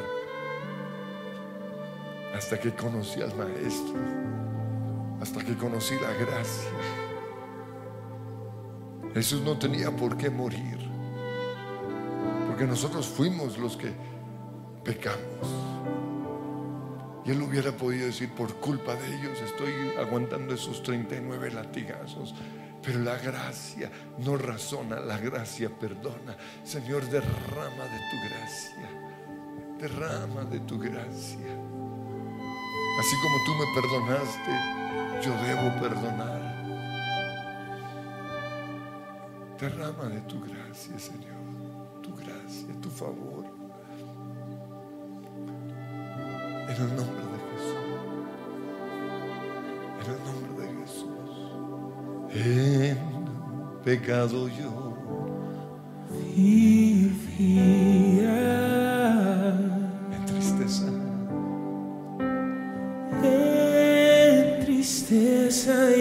...hasta 2.34 2.58
que 2.58 2.72
conocí 2.72 3.20
al 3.20 3.36
Maestro... 3.36 3.94
...hasta 5.20 5.44
que 5.44 5.54
conocí 5.54 5.94
la 5.96 6.12
gracia... 6.14 6.70
Jesús 9.12 9.42
no 9.42 9.58
tenía 9.58 9.94
por 9.94 10.16
qué 10.16 10.30
morir... 10.30 10.78
...porque 12.48 12.64
nosotros 12.64 13.06
fuimos 13.06 13.58
los 13.58 13.76
que 13.76 13.92
pecamos... 14.88 15.68
Y 17.26 17.30
él 17.30 17.42
hubiera 17.42 17.72
podido 17.72 18.06
decir, 18.06 18.30
por 18.30 18.54
culpa 18.54 18.94
de 18.94 19.06
ellos 19.06 19.38
estoy 19.42 19.74
aguantando 19.98 20.54
esos 20.54 20.82
39 20.82 21.50
latigazos. 21.50 22.34
Pero 22.82 23.00
la 23.00 23.18
gracia 23.18 23.90
no 24.24 24.38
razona, 24.38 24.98
la 24.98 25.18
gracia 25.18 25.68
perdona. 25.68 26.38
Señor, 26.64 27.04
derrama 27.04 27.84
de 27.84 28.00
tu 28.10 28.16
gracia. 28.30 28.88
Derrama 29.78 30.44
de 30.44 30.60
tu 30.60 30.78
gracia. 30.78 31.52
Así 32.98 33.16
como 33.22 33.36
tú 33.44 33.54
me 33.56 33.66
perdonaste, 33.74 34.52
yo 35.22 35.34
debo 35.42 35.82
perdonar. 35.82 36.48
Derrama 39.60 40.04
de 40.04 40.20
tu 40.22 40.40
gracia, 40.40 40.98
Señor. 40.98 41.36
Tu 42.02 42.16
gracia, 42.16 42.80
tu 42.80 42.88
favor. 42.88 43.37
En 46.68 46.74
el 46.74 46.96
nombre 46.96 47.22
de 47.24 47.38
Jesús. 47.48 47.78
En 50.00 50.06
el 50.12 50.20
nombre 50.24 50.52
de 50.60 50.68
Jesús. 50.80 51.30
En 52.34 52.98
pecado 53.84 54.48
yo 54.48 54.88
en 60.12 60.24
tristeza. 60.26 60.86
En 63.22 64.64
tristeza 64.64 65.96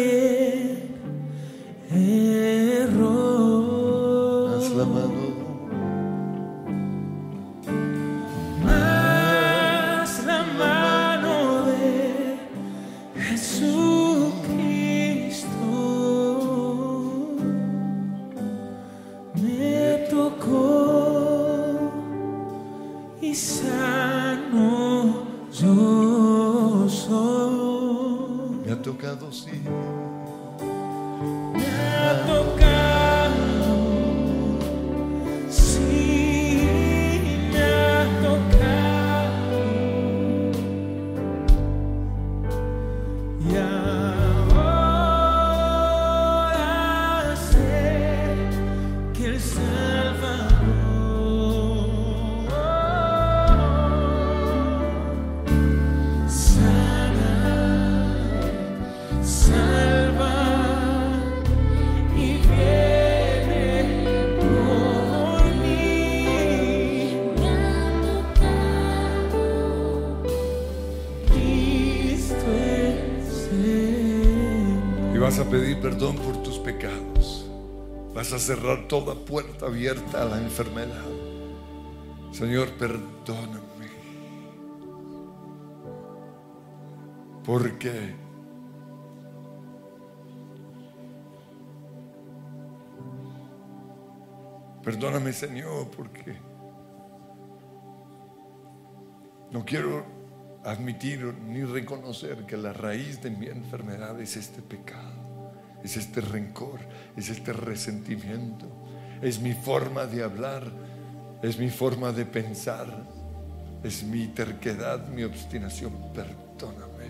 perdón 75.82 76.15
por 76.17 76.43
tus 76.43 76.59
pecados. 76.59 77.49
Vas 78.13 78.34
a 78.34 78.39
cerrar 78.39 78.88
toda 78.88 79.13
puerta 79.13 79.67
abierta 79.67 80.23
a 80.23 80.25
la 80.25 80.38
enfermedad. 80.38 81.05
Señor, 82.32 82.69
perdóname. 82.78 83.67
Porque 87.45 88.15
Perdóname, 94.88 95.34
Señor, 95.34 95.91
porque 95.91 96.34
no 99.51 99.65
quiero 99.65 100.05
admitir 100.63 101.25
ni 101.45 101.65
reconocer 101.65 102.45
que 102.45 102.55
la 102.55 102.71
raíz 102.71 103.21
de 103.21 103.30
mi 103.30 103.47
enfermedad 103.47 104.17
es 104.21 104.38
este 104.38 104.61
pecado, 104.61 105.07
es 105.88 105.95
este 105.95 106.19
rencor, 106.19 106.79
es 107.15 107.29
este 107.29 107.53
resentimiento, 107.53 108.67
es 109.21 109.39
mi 109.39 109.53
forma 109.53 110.05
de 110.05 110.21
hablar, 110.21 110.69
es 111.41 111.57
mi 111.57 111.69
forma 111.69 112.11
de 112.11 112.25
pensar, 112.25 112.88
es 113.83 114.03
mi 114.03 114.27
terquedad, 114.27 115.07
mi 115.07 115.23
obstinación. 115.23 115.93
Perdóname. 116.13 117.07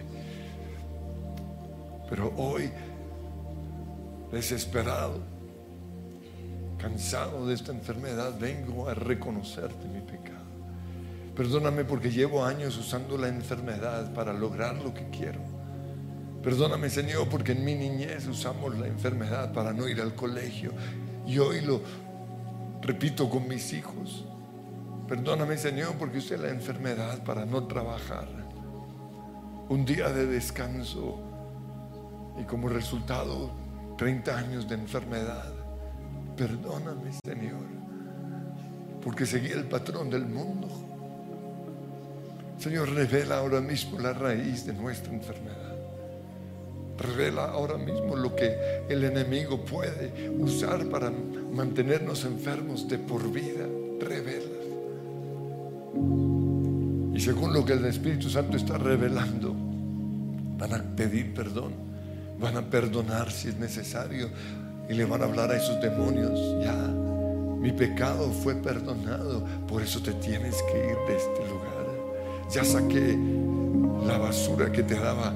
Pero 2.08 2.32
hoy, 2.38 2.70
desesperado, 4.32 5.22
cansado 6.78 7.48
de 7.48 7.56
esta 7.56 7.72
enfermedad, 7.72 8.38
vengo 8.40 8.88
a 8.88 8.94
reconocerte 8.94 9.88
mi 9.88 10.02
pecado. 10.02 10.46
Perdóname 11.36 11.84
porque 11.84 12.12
llevo 12.12 12.46
años 12.46 12.78
usando 12.78 13.18
la 13.18 13.28
enfermedad 13.28 14.14
para 14.14 14.34
lograr 14.34 14.76
lo 14.76 14.94
que 14.94 15.10
quiero. 15.10 15.57
Perdóname, 16.48 16.90
Señor, 16.90 17.28
porque 17.28 17.52
en 17.52 17.66
mi 17.66 17.76
niñez 17.76 18.26
usamos 18.26 18.80
la 18.80 18.88
enfermedad 18.88 19.52
para 19.52 19.74
no 19.74 19.86
ir 19.86 20.00
al 20.00 20.16
colegio. 20.16 20.72
Y 21.26 21.40
hoy 21.40 21.60
lo 21.60 21.82
repito 22.82 23.30
con 23.30 23.50
mis 23.50 23.74
hijos. 23.74 24.24
Perdóname, 25.10 25.58
Señor, 25.58 25.96
porque 26.00 26.20
usé 26.20 26.38
la 26.38 26.48
enfermedad 26.48 27.22
para 27.26 27.46
no 27.46 27.68
trabajar. 27.68 28.30
Un 29.68 29.84
día 29.84 30.08
de 30.08 30.26
descanso 30.26 31.20
y 32.40 32.46
como 32.46 32.70
resultado 32.70 33.52
30 33.98 34.38
años 34.38 34.70
de 34.70 34.76
enfermedad. 34.76 35.52
Perdóname, 36.38 37.12
Señor, 37.26 37.66
porque 39.04 39.26
seguí 39.26 39.52
el 39.52 39.66
patrón 39.66 40.10
del 40.10 40.26
mundo. 40.26 40.70
Señor, 42.58 42.90
revela 42.94 43.40
ahora 43.40 43.60
mismo 43.60 44.00
la 44.00 44.14
raíz 44.14 44.66
de 44.66 44.72
nuestra 44.72 45.12
enfermedad. 45.12 45.67
Revela 46.98 47.46
ahora 47.46 47.78
mismo 47.78 48.16
lo 48.16 48.36
que 48.36 48.84
el 48.90 49.04
enemigo 49.04 49.64
puede 49.64 50.32
usar 50.40 50.86
para 50.88 51.12
mantenernos 51.12 52.26
enfermos 52.26 52.88
de 52.88 52.98
por 52.98 53.32
vida. 53.32 53.66
Revela. 54.00 54.58
Y 57.14 57.20
según 57.20 57.54
lo 57.54 57.66
que 57.66 57.74
el 57.74 57.86
Espíritu 57.86 58.30
Santo 58.30 58.58
está 58.58 58.78
revelando, 58.78 59.56
van 60.58 60.74
a 60.74 60.84
pedir 60.96 61.34
perdón, 61.34 61.74
van 62.40 62.58
a 62.58 62.62
perdonar 62.70 63.32
si 63.32 63.50
es 63.50 63.58
necesario 63.58 64.30
y 64.90 64.94
le 64.94 65.06
van 65.06 65.22
a 65.22 65.26
hablar 65.26 65.52
a 65.52 65.58
esos 65.58 65.82
demonios. 65.82 66.40
Ya, 66.64 66.76
mi 67.60 67.72
pecado 67.72 68.32
fue 68.32 68.56
perdonado, 68.56 69.44
por 69.68 69.82
eso 69.82 70.02
te 70.02 70.14
tienes 70.14 70.56
que 70.72 70.78
ir 70.78 70.98
de 71.08 71.18
este 71.18 71.50
lugar. 71.50 71.88
Ya 72.52 72.64
saqué 72.64 73.18
la 74.06 74.18
basura 74.18 74.72
que 74.72 74.84
te 74.84 74.96
daba 74.96 75.34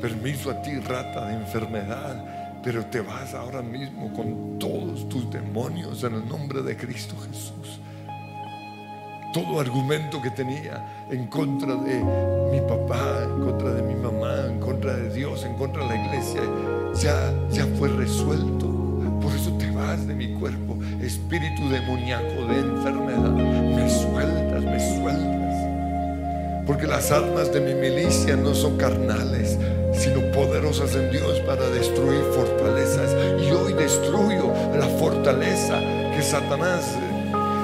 permiso 0.00 0.50
a 0.50 0.62
ti, 0.62 0.78
rata 0.80 1.26
de 1.26 1.34
enfermedad, 1.34 2.60
pero 2.62 2.84
te 2.86 3.00
vas 3.00 3.34
ahora 3.34 3.62
mismo 3.62 4.12
con 4.12 4.58
todos 4.58 5.08
tus 5.08 5.30
demonios 5.30 6.02
en 6.04 6.14
el 6.14 6.28
nombre 6.28 6.62
de 6.62 6.76
Cristo 6.76 7.14
Jesús. 7.28 7.80
Todo 9.32 9.60
argumento 9.60 10.20
que 10.20 10.30
tenía 10.30 11.06
en 11.10 11.26
contra 11.28 11.76
de 11.76 12.02
mi 12.50 12.60
papá, 12.60 13.24
en 13.24 13.44
contra 13.44 13.74
de 13.74 13.82
mi 13.82 13.94
mamá, 13.94 14.46
en 14.48 14.58
contra 14.58 14.96
de 14.96 15.14
Dios, 15.14 15.44
en 15.44 15.54
contra 15.54 15.82
de 15.84 15.88
la 15.88 15.96
iglesia, 15.96 16.42
ya, 16.94 17.32
ya 17.50 17.66
fue 17.78 17.88
resuelto. 17.88 18.68
Por 19.20 19.32
eso 19.32 19.52
te 19.58 19.70
vas 19.70 20.06
de 20.06 20.14
mi 20.14 20.34
cuerpo 20.34 20.76
espíritu 21.00 21.68
demoníaco 21.68 22.46
de 22.46 22.58
enfermedad. 22.58 23.30
Me 23.30 23.88
sueltas, 23.88 24.64
me 24.64 24.98
sueltas. 24.98 26.66
Porque 26.66 26.86
las 26.86 27.10
armas 27.10 27.52
de 27.52 27.60
mi 27.60 27.74
milicia 27.74 28.36
no 28.36 28.54
son 28.54 28.76
carnales, 28.76 29.58
sino 30.00 30.20
poderosas 30.32 30.94
en 30.94 31.10
Dios 31.10 31.40
para 31.40 31.68
destruir 31.68 32.22
fortalezas. 32.34 33.14
Y 33.38 33.50
hoy 33.50 33.74
destruyo 33.74 34.52
la 34.74 34.86
fortaleza 34.98 35.78
que 36.16 36.22
Satanás 36.22 36.96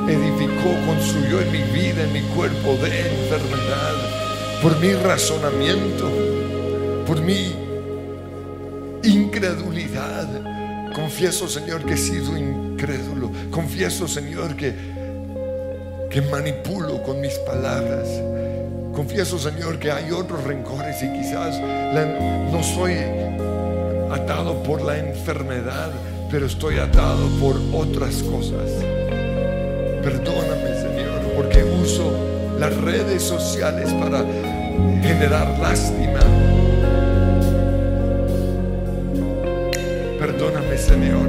edificó, 0.06 0.70
construyó 0.86 1.40
en 1.40 1.50
mi 1.50 1.62
vida, 1.72 2.04
en 2.04 2.12
mi 2.12 2.20
cuerpo 2.34 2.76
de 2.76 3.00
enfermedad, 3.00 4.60
por 4.62 4.78
mi 4.78 4.92
razonamiento, 4.92 6.10
por 7.06 7.20
mi 7.22 7.54
incredulidad. 9.02 10.28
Confieso, 10.94 11.48
Señor, 11.48 11.84
que 11.84 11.94
he 11.94 11.98
sido 11.98 12.36
incrédulo. 12.36 13.30
Confieso, 13.50 14.06
Señor, 14.06 14.56
que, 14.56 14.74
que 16.10 16.20
manipulo 16.20 17.02
con 17.02 17.20
mis 17.20 17.34
palabras. 17.38 18.08
Confieso, 18.96 19.38
Señor, 19.38 19.78
que 19.78 19.90
hay 19.92 20.10
otros 20.10 20.42
rencores 20.44 21.02
y 21.02 21.12
quizás 21.12 21.60
no 22.50 22.62
soy 22.62 22.94
atado 24.10 24.62
por 24.62 24.80
la 24.80 24.96
enfermedad, 24.96 25.90
pero 26.30 26.46
estoy 26.46 26.78
atado 26.78 27.28
por 27.38 27.56
otras 27.74 28.22
cosas. 28.22 28.70
Perdóname, 30.02 30.80
Señor, 30.80 31.20
porque 31.36 31.62
uso 31.62 32.10
las 32.58 32.74
redes 32.78 33.22
sociales 33.22 33.92
para 33.92 34.24
generar 35.02 35.58
lástima. 35.58 36.20
Perdóname, 40.18 40.78
Señor, 40.78 41.28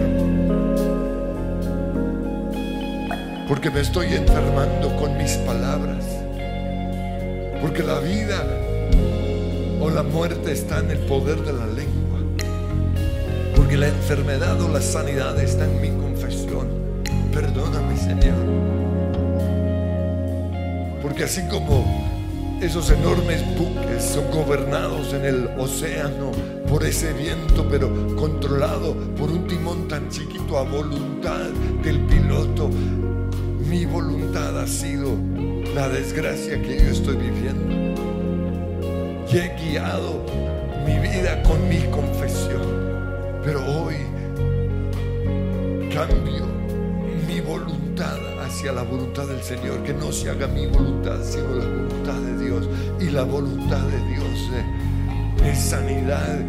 porque 3.46 3.70
me 3.70 3.82
estoy 3.82 4.14
enfermando 4.14 4.96
con 4.96 5.18
mis 5.18 5.34
palabras. 5.40 6.06
Porque 7.62 7.84
la 7.84 8.00
vida 8.00 8.44
o 9.80 9.90
la 9.90 10.04
muerte 10.04 10.52
está 10.52 10.80
en 10.80 10.92
el 10.92 11.00
poder 11.00 11.40
de 11.42 11.54
la 11.54 11.66
lengua. 11.66 12.20
Porque 13.56 13.78
la 13.78 13.88
enfermedad 13.88 14.62
o 14.62 14.70
la 14.70 14.82
sanidad 14.82 15.40
está 15.42 15.66
en 15.66 15.82
mi 15.82 15.90
confesión. 15.90 16.68
Perdóname, 17.34 17.98
Señor. 17.98 18.36
Porque 21.02 21.24
así 21.24 21.42
como 21.50 21.86
esos 22.62 22.90
enormes 22.90 23.44
buques 23.58 24.04
son 24.04 24.32
gobernados 24.32 25.14
en 25.14 25.26
el 25.26 25.48
océano 25.60 26.32
por 26.68 26.84
ese 26.84 27.14
viento, 27.14 27.68
pero 27.70 28.16
controlado 28.16 28.96
por 29.16 29.30
un 29.30 29.48
timón 29.48 29.88
tan 29.88 30.10
chiquito 30.10 30.58
a 30.58 30.64
voluntad 30.64 31.50
del 31.84 32.00
piloto, 32.02 32.70
mi 33.70 33.86
voluntad 33.86 34.60
ha 34.60 34.68
sido 34.68 35.16
la 35.78 35.90
desgracia 35.90 36.60
que 36.60 36.76
yo 36.76 36.90
estoy 36.90 37.18
viviendo. 37.18 37.72
Y 39.32 39.38
he 39.38 39.56
guiado 39.62 40.26
mi 40.88 40.98
vida 40.98 41.44
con 41.44 41.70
mi 41.70 41.82
confesión. 41.92 42.64
Pero 43.44 43.60
hoy 43.60 43.98
cambio 45.94 46.48
mi 47.28 47.40
voluntad 47.42 48.18
hacia 48.44 48.72
la 48.72 48.82
voluntad 48.82 49.28
del 49.28 49.44
Señor. 49.44 49.84
Que 49.84 49.94
no 49.94 50.12
se 50.12 50.32
haga 50.32 50.48
mi 50.48 50.66
voluntad, 50.66 51.20
sino 51.24 51.54
la 51.54 51.66
voluntad 51.66 52.22
de 52.22 52.44
Dios. 52.44 52.70
Y 53.00 53.12
la 53.12 53.24
voluntad 53.24 53.82
de 53.82 54.00
Dios 54.16 54.50
eh, 54.56 55.52
es 55.52 55.60
sanidad. 55.60 56.40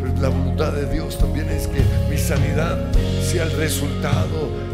Pero 0.00 0.20
la 0.20 0.28
voluntad 0.28 0.72
de 0.72 0.92
Dios 0.92 1.16
también 1.18 1.48
es 1.50 1.68
que 1.68 1.82
mi 2.10 2.18
sanidad 2.18 2.90
sea 3.22 3.44
el 3.44 3.52
resultado 3.52 4.65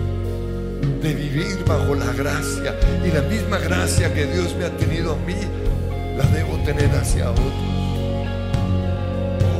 de 1.02 1.14
vivir 1.14 1.64
bajo 1.66 1.94
la 1.94 2.12
gracia. 2.12 2.76
Y 3.04 3.10
la 3.10 3.22
misma 3.22 3.58
gracia 3.58 4.12
que 4.14 4.26
Dios 4.26 4.54
me 4.56 4.64
ha 4.64 4.76
tenido 4.76 5.12
a 5.12 5.16
mí, 5.16 5.36
la 6.16 6.24
debo 6.26 6.56
tener 6.64 6.90
hacia 6.94 7.30
otros. 7.30 7.46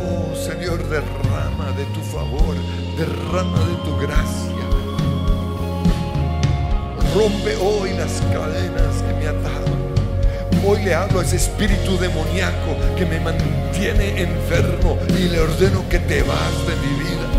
Oh 0.07 0.35
Señor, 0.37 0.89
derrama 0.89 1.73
de 1.77 1.85
tu 1.87 2.01
favor, 2.01 2.55
derrama 2.97 3.59
de 3.59 3.75
tu 3.85 3.97
gracia. 3.99 4.53
Rompe 7.15 7.57
hoy 7.57 7.91
las 7.91 8.23
cadenas 8.33 9.03
que 9.03 9.15
me 9.15 9.29
ataban. 9.29 9.83
Hoy 10.65 10.85
le 10.85 10.95
hablo 10.95 11.19
a 11.19 11.25
ese 11.25 11.37
espíritu 11.37 11.99
demoníaco 11.99 12.77
que 12.97 13.05
me 13.05 13.19
mantiene 13.19 14.23
enfermo 14.23 14.97
y 15.19 15.29
le 15.29 15.41
ordeno 15.41 15.87
que 15.89 15.99
te 15.99 16.23
vas 16.23 16.67
de 16.69 16.77
mi 16.77 17.03
vida. 17.03 17.32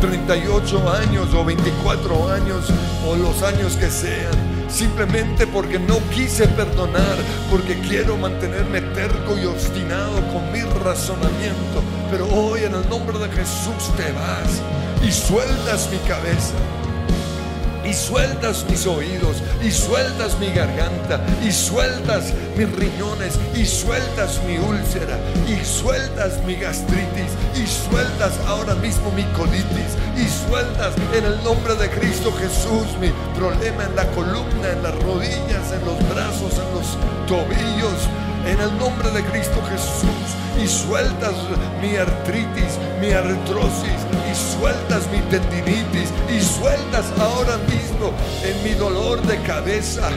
38 0.00 0.90
años 0.92 1.34
o 1.34 1.44
24 1.44 2.30
años 2.30 2.66
o 3.06 3.16
los 3.16 3.42
años 3.42 3.76
que 3.76 3.90
sean, 3.90 4.32
simplemente 4.68 5.46
porque 5.46 5.78
no 5.78 5.98
quise 6.14 6.46
perdonar, 6.48 7.16
porque 7.50 7.78
quiero 7.80 8.16
mantenerme 8.16 8.80
terco 8.80 9.36
y 9.36 9.44
obstinado 9.46 10.14
con 10.32 10.52
mi 10.52 10.60
razonamiento. 10.60 11.82
Pero 12.10 12.26
hoy 12.28 12.64
en 12.64 12.74
el 12.74 12.88
nombre 12.88 13.18
de 13.18 13.28
Jesús 13.28 13.94
te 13.96 14.12
vas 14.12 14.62
y 15.02 15.10
sueltas 15.10 15.88
mi 15.90 15.98
cabeza 16.08 16.54
y 17.88 17.94
sueltas 17.94 18.66
mis 18.68 18.86
oídos, 18.86 19.42
y 19.64 19.70
sueltas 19.70 20.38
mi 20.38 20.48
garganta, 20.48 21.20
y 21.42 21.50
sueltas 21.50 22.34
mis 22.56 22.70
riñones, 22.76 23.38
y 23.54 23.64
sueltas 23.64 24.40
mi 24.46 24.58
úlcera, 24.58 25.18
y 25.46 25.64
sueltas 25.64 26.42
mi 26.44 26.56
gastritis, 26.56 27.32
y 27.54 27.66
sueltas 27.66 28.32
ahora 28.46 28.74
mismo 28.74 29.10
mi 29.12 29.24
colitis, 29.36 29.96
y 30.16 30.28
sueltas 30.48 30.94
en 31.14 31.24
el 31.24 31.42
nombre 31.42 31.74
de 31.76 31.88
Cristo 31.88 32.30
Jesús 32.32 32.86
mi 33.00 33.10
problema 33.38 33.84
en 33.84 33.96
la 33.96 34.06
columna, 34.08 34.70
en 34.70 34.82
las 34.82 34.94
rodillas, 35.02 35.72
en 35.72 35.84
los 35.86 35.98
brazos, 36.10 36.52
en 36.54 36.74
los 36.74 36.98
tobillos. 37.26 38.08
En 38.46 38.58
el 38.60 38.78
nombre 38.78 39.10
de 39.10 39.22
Cristo 39.24 39.60
Jesús 39.68 40.28
y 40.62 40.66
sueltas 40.66 41.34
mi 41.82 41.96
artritis, 41.96 42.78
mi 42.98 43.10
artrosis 43.12 44.06
y 44.30 44.34
sueltas 44.34 45.06
mi 45.10 45.18
tendinitis 45.30 46.10
y 46.28 46.40
sueltas 46.40 47.06
ahora 47.18 47.56
mismo 47.68 48.12
en 48.42 48.62
mi 48.64 48.74
dolor 48.74 49.20
de 49.22 49.40
cabeza 49.42 50.10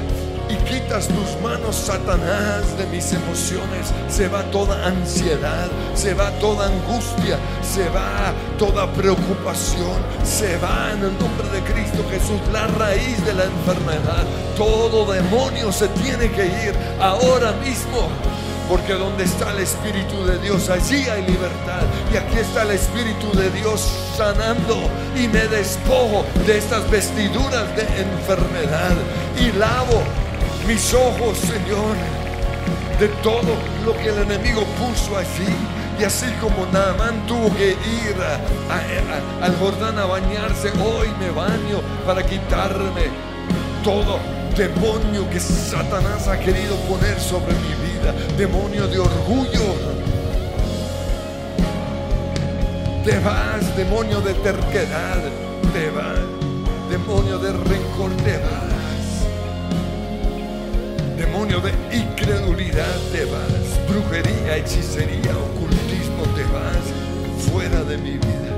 y 0.52 0.56
quitas 0.66 1.08
tus 1.08 1.42
manos, 1.42 1.76
Satanás, 1.76 2.78
de 2.78 2.86
mis 2.88 3.14
emociones. 3.14 3.94
Se 4.10 4.28
va 4.28 4.44
toda 4.52 4.86
ansiedad, 4.86 5.70
se 5.96 6.14
va 6.14 6.30
toda 6.40 6.68
angustia, 6.68 7.40
se 7.62 7.88
va 7.90 8.34
toda 8.58 8.92
preocupación, 8.92 9.96
se 10.24 10.58
va 10.58 10.92
en 10.94 11.06
el 11.06 11.20
nombre 11.20 11.48
de 11.54 11.62
Cristo 11.62 12.04
Jesús, 12.10 12.42
la 12.52 12.68
raíz 12.68 13.24
de 13.26 13.34
la 13.34 13.46
enfermedad. 13.46 14.26
Todo 14.58 15.12
demonio 15.12 15.72
se 15.72 15.88
tiene 15.90 16.30
que 16.32 16.46
ir 16.46 16.76
ahora 17.00 17.54
mismo. 17.64 18.10
Porque 18.72 18.94
donde 18.94 19.26
está 19.26 19.52
el 19.52 19.60
Espíritu 19.60 20.24
de 20.24 20.40
Dios, 20.40 20.70
allí 20.70 21.04
hay 21.10 21.24
libertad. 21.24 21.84
Y 22.14 22.16
aquí 22.16 22.38
está 22.38 22.62
el 22.62 22.72
Espíritu 22.72 23.30
de 23.38 23.50
Dios 23.50 23.86
sanando. 24.16 24.90
Y 25.14 25.28
me 25.28 25.46
despojo 25.50 26.24
de 26.48 26.58
estas 26.58 26.90
vestiduras 26.90 27.68
de 27.76 27.82
enfermedad. 27.82 28.96
Y 29.38 29.52
lavo 29.58 30.02
mis 30.66 30.94
ojos, 30.94 31.38
Señor, 31.40 31.98
de 32.98 33.10
todo 33.22 33.58
lo 33.86 33.92
que 33.98 34.08
el 34.08 34.20
enemigo 34.20 34.64
puso 34.80 35.18
allí. 35.18 35.54
Y 36.00 36.06
así 36.06 36.28
como 36.40 36.66
Naamán 36.72 37.28
tuvo 37.28 37.54
que 37.54 37.72
ir 37.72 38.16
al 39.42 39.56
Jordán 39.58 40.00
a 40.00 40.06
bañarse, 40.06 40.70
hoy 40.80 41.10
me 41.20 41.30
baño 41.32 41.82
para 42.06 42.26
quitarme 42.26 43.10
todo 43.84 44.18
demonio 44.56 45.30
que 45.30 45.40
Satanás 45.40 46.28
ha 46.28 46.40
querido 46.40 46.76
poner 46.88 47.20
sobre 47.20 47.54
mi 47.54 47.74
vida, 47.84 47.91
demonio 48.38 48.88
de 48.88 49.00
orgullo. 49.00 49.76
Te 53.06 53.20
vas, 53.20 53.76
demonio 53.76 54.22
de 54.22 54.34
terquedad, 54.36 55.22
te 55.74 55.90
vas, 55.90 56.20
demonio 56.90 57.40
de 57.40 57.52
rencor, 57.52 58.12
te 58.24 58.38
vas, 58.38 59.26
demonio 61.18 61.60
de 61.62 61.72
incredulidad, 61.96 62.98
te 63.12 63.26
vas, 63.26 63.90
brujería, 63.90 64.58
hechicería, 64.58 65.36
ocultismo, 65.38 66.24
te 66.36 66.44
vas 66.54 66.86
fuera 67.52 67.84
de 67.84 67.98
mi 67.98 68.12
vida. 68.12 68.52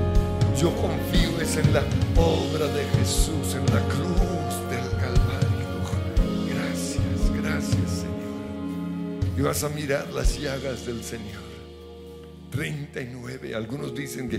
Yo 0.56 0.70
confío 0.76 1.40
es 1.40 1.56
en 1.56 1.72
la 1.72 1.82
obra 2.16 2.66
de 2.66 2.84
Jesús, 2.98 3.54
en 3.54 3.66
la 3.74 3.80
cruz 3.88 4.23
Y 9.36 9.40
vas 9.40 9.64
a 9.64 9.68
mirar 9.68 10.12
las 10.12 10.38
llagas 10.40 10.86
del 10.86 11.02
Señor. 11.02 11.42
39, 12.50 13.54
algunos 13.54 13.94
dicen 13.94 14.28
que 14.28 14.38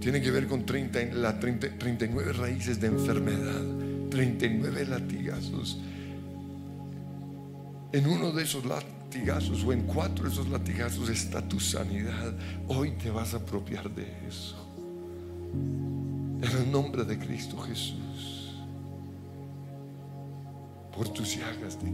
tiene 0.00 0.20
que 0.22 0.30
ver 0.30 0.48
con 0.48 0.64
30, 0.64 1.14
la 1.14 1.38
30 1.38 1.78
39 1.78 2.32
raíces 2.32 2.80
de 2.80 2.86
enfermedad, 2.86 4.08
39 4.10 4.86
latigazos. 4.86 5.78
En 7.92 8.06
uno 8.06 8.32
de 8.32 8.42
esos 8.42 8.64
latigazos 8.64 9.62
o 9.62 9.72
en 9.72 9.82
cuatro 9.82 10.24
de 10.24 10.30
esos 10.30 10.48
latigazos 10.48 11.10
está 11.10 11.46
tu 11.46 11.60
sanidad. 11.60 12.34
Hoy 12.68 12.92
te 12.92 13.10
vas 13.10 13.34
a 13.34 13.36
apropiar 13.36 13.90
de 13.94 14.06
eso. 14.26 14.56
En 15.52 16.50
el 16.58 16.72
nombre 16.72 17.04
de 17.04 17.18
Cristo 17.18 17.58
Jesús. 17.58 17.98
por 20.96 21.08
tus 21.08 21.36
llagas. 21.36 21.78
di. 21.82 21.90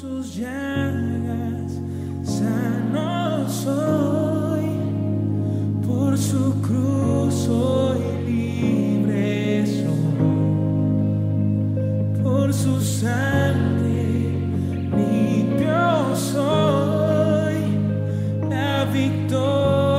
Sus 0.00 0.34
llagas 0.34 1.80
sano 2.24 3.48
soy, 3.48 4.66
por 5.86 6.18
su 6.18 6.60
cruz 6.60 7.34
soy 7.34 8.00
libre 8.26 9.64
soy, 9.66 9.84
por 12.22 12.52
su 12.52 12.80
sangre 12.80 14.32
limpio 14.96 16.16
soy, 16.16 17.60
la 18.48 18.84
victoria 18.86 19.91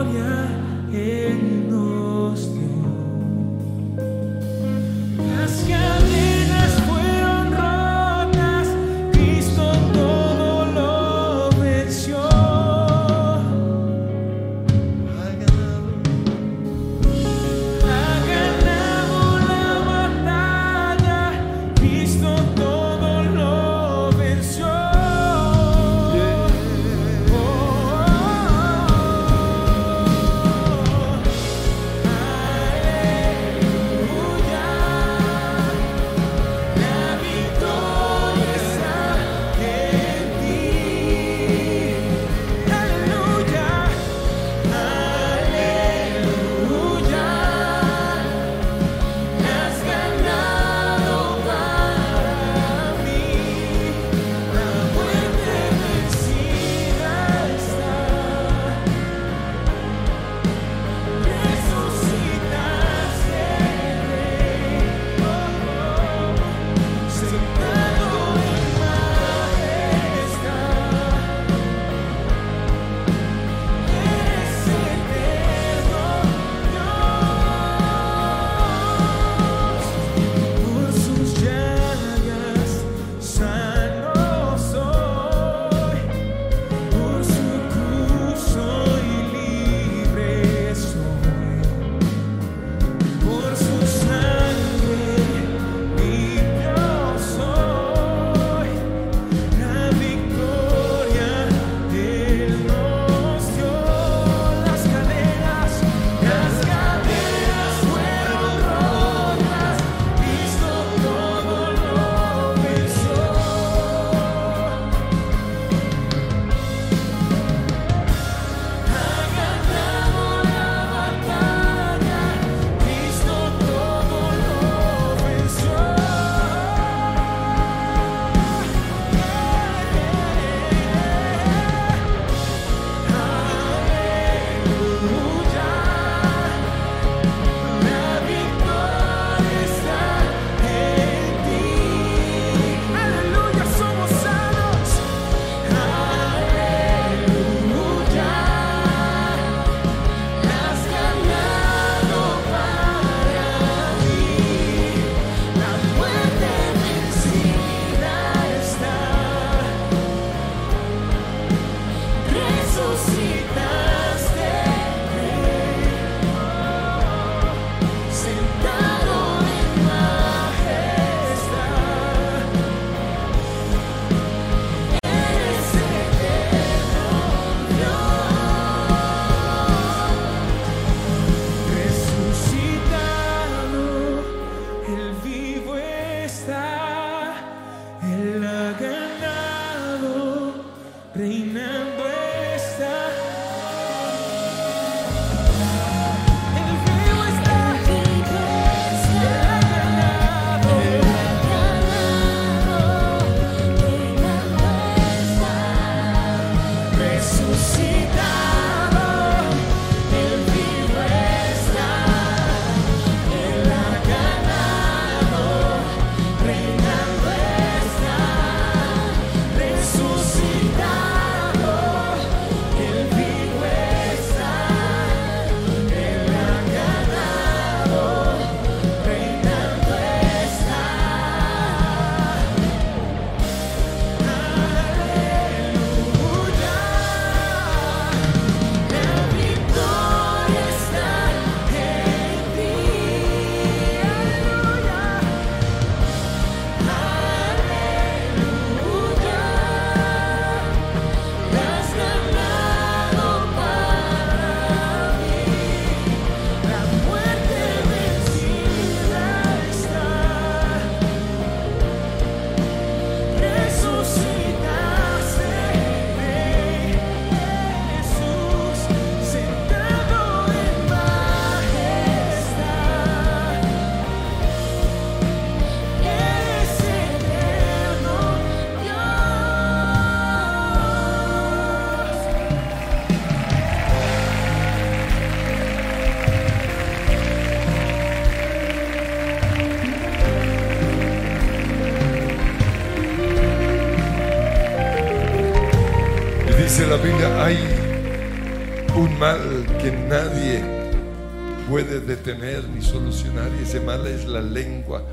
y 303.07 303.63
ese 303.63 303.79
mal 303.79 304.05
es 304.07 304.25
la 304.25 304.41
lengua. 304.41 305.03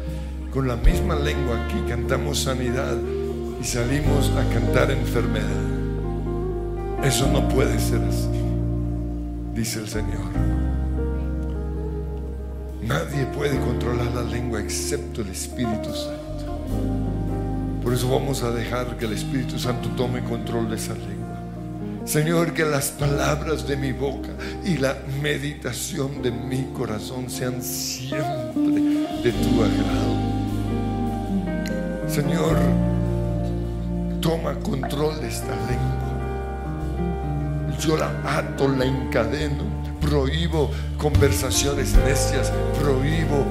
Con 0.53 0.67
la 0.67 0.77
misma 0.77 1.15
lengua 1.17 1.65
aquí 1.65 1.77
cantamos 1.89 2.41
sanidad 2.41 2.97
y 3.61 3.65
salimos 3.65 4.31
a 4.31 4.45
cantar 4.53 4.91
enfermedad. 4.91 5.45
Eso 7.05 7.31
no 7.31 7.49
puede 7.49 7.79
ser 7.79 8.01
así, 8.03 8.29
dice 9.55 9.81
el 9.81 9.89
Señor. 9.89 10.31
Nadie 12.83 13.27
puede 13.27 13.59
controlar 13.61 14.13
la 14.15 14.23
lengua 14.23 14.61
excepto 14.61 15.23
el 15.23 15.29
Espíritu 15.29 15.91
Santo. 15.95 16.61
Por 17.83 17.95
eso 17.95 18.11
vamos 18.11 18.43
a 18.43 18.51
dejar 18.51 18.97
que 18.99 19.05
el 19.07 19.13
Espíritu 19.13 19.59
Santo 19.59 19.89
tome 19.97 20.23
control 20.25 20.69
de 20.71 20.77
esa 20.77 20.95
lengua. 20.95 21.20
Señor, 22.05 22.55
que 22.55 22.65
las 22.65 22.91
palabras 22.91 23.69
de 23.69 23.77
mi 23.77 23.93
boca 23.93 24.31
y 24.65 24.79
la 24.79 24.97
meditación 25.23 26.23
de 26.23 26.31
mi 26.31 26.65
corazón 26.73 27.29
sean 27.29 27.63
siempre 27.63 29.07
de 29.23 29.33
tu 29.33 29.63
agrado. 29.63 30.31
Señor, 32.09 32.57
toma 34.21 34.55
control 34.61 35.21
de 35.21 35.29
esta 35.29 35.55
lengua. 35.69 36.01
Yo 37.79 37.97
la 37.97 38.11
ato, 38.25 38.67
la 38.69 38.85
encadeno, 38.87 39.65
prohíbo 40.01 40.71
conversaciones 40.99 41.95
necias, 42.05 42.53
prohíbo 42.81 43.45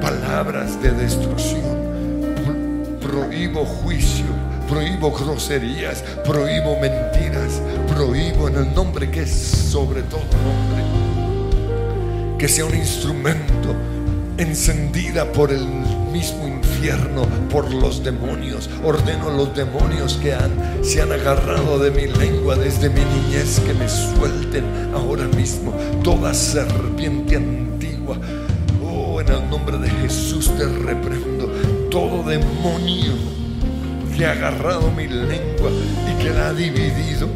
palabras 0.00 0.80
de 0.82 0.90
destrucción, 0.92 1.62
prohíbo 3.00 3.64
juicio, 3.64 4.26
prohíbo 4.68 5.12
groserías, 5.12 6.02
prohíbo 6.24 6.78
mentiras, 6.80 7.60
prohíbo 7.88 8.48
en 8.48 8.56
el 8.56 8.74
nombre 8.74 9.10
que 9.10 9.22
es 9.22 9.30
sobre 9.30 10.02
todo 10.02 10.20
nombre, 10.44 10.82
que 12.38 12.48
sea 12.48 12.64
un 12.64 12.74
instrumento 12.74 13.74
encendida 14.38 15.32
por 15.32 15.50
el 15.50 15.64
mismo 16.12 16.46
infierno, 16.46 17.26
por 17.50 17.72
los 17.72 18.04
demonios. 18.04 18.68
Ordeno 18.84 19.30
a 19.30 19.32
los 19.32 19.54
demonios 19.54 20.18
que 20.22 20.34
han, 20.34 20.52
se 20.82 21.00
han 21.00 21.12
agarrado 21.12 21.78
de 21.78 21.90
mi 21.90 22.06
lengua 22.06 22.56
desde 22.56 22.90
mi 22.90 23.00
niñez 23.00 23.60
que 23.60 23.72
me 23.74 23.88
suelten 23.88 24.64
ahora 24.94 25.26
mismo 25.28 25.72
toda 26.02 26.34
serpiente 26.34 27.36
antigua. 27.36 28.18
Oh, 28.84 29.20
en 29.20 29.28
el 29.28 29.48
nombre 29.48 29.78
de 29.78 29.88
Jesús 29.88 30.50
te 30.56 30.66
reprendo 30.66 31.46
todo 31.90 32.22
demonio 32.22 33.45
que 34.16 34.26
ha 34.26 34.32
agarrado 34.32 34.90
mi 34.90 35.06
lengua 35.06 35.70
y 36.10 36.22
que 36.22 36.30
la 36.30 36.48
ha 36.48 36.52
dividido 36.54 37.28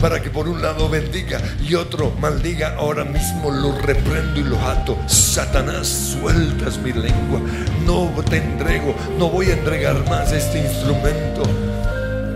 para 0.00 0.20
que 0.20 0.30
por 0.30 0.48
un 0.48 0.62
lado 0.62 0.88
bendiga 0.88 1.40
y 1.66 1.74
otro 1.74 2.12
maldiga. 2.20 2.74
Ahora 2.76 3.04
mismo 3.04 3.50
lo 3.50 3.76
reprendo 3.78 4.40
y 4.40 4.44
lo 4.44 4.58
ato. 4.60 4.98
Satanás, 5.06 5.86
sueltas 5.88 6.78
mi 6.78 6.92
lengua. 6.92 7.40
No 7.84 8.10
te 8.28 8.38
entrego, 8.38 8.94
no 9.18 9.28
voy 9.28 9.50
a 9.50 9.54
entregar 9.54 10.08
más 10.08 10.32
este 10.32 10.58
instrumento 10.58 11.42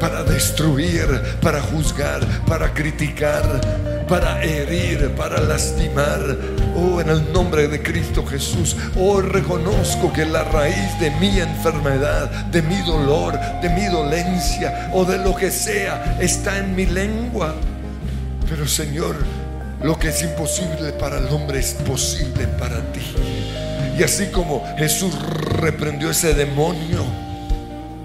para 0.00 0.22
destruir, 0.22 1.06
para 1.40 1.62
juzgar, 1.62 2.20
para 2.46 2.74
criticar, 2.74 3.60
para 4.06 4.42
herir, 4.42 5.10
para 5.16 5.40
lastimar. 5.40 6.20
Oh, 6.76 7.00
en 7.00 7.08
el 7.08 7.32
nombre 7.32 7.68
de 7.68 7.82
Cristo 7.82 8.24
Jesús, 8.26 8.76
oh, 8.98 9.20
reconozco 9.20 10.12
que 10.12 10.26
la 10.26 10.44
raíz 10.44 11.00
de 11.00 11.10
mi 11.12 11.38
enfermedad, 11.64 12.28
de 12.46 12.62
mi 12.62 12.80
dolor, 12.82 13.38
de 13.62 13.70
mi 13.70 13.86
dolencia 13.86 14.90
o 14.92 15.04
de 15.04 15.18
lo 15.18 15.34
que 15.34 15.50
sea 15.50 16.18
está 16.20 16.58
en 16.58 16.74
mi 16.76 16.86
lengua. 16.86 17.54
Pero 18.48 18.66
Señor, 18.66 19.16
lo 19.82 19.98
que 19.98 20.08
es 20.08 20.22
imposible 20.22 20.92
para 20.92 21.18
el 21.18 21.26
hombre 21.28 21.60
es 21.60 21.74
posible 21.74 22.46
para 22.58 22.80
ti. 22.92 23.14
Y 23.98 24.02
así 24.02 24.26
como 24.26 24.62
Jesús 24.76 25.14
reprendió 25.58 26.10
ese 26.10 26.34
demonio, 26.34 27.04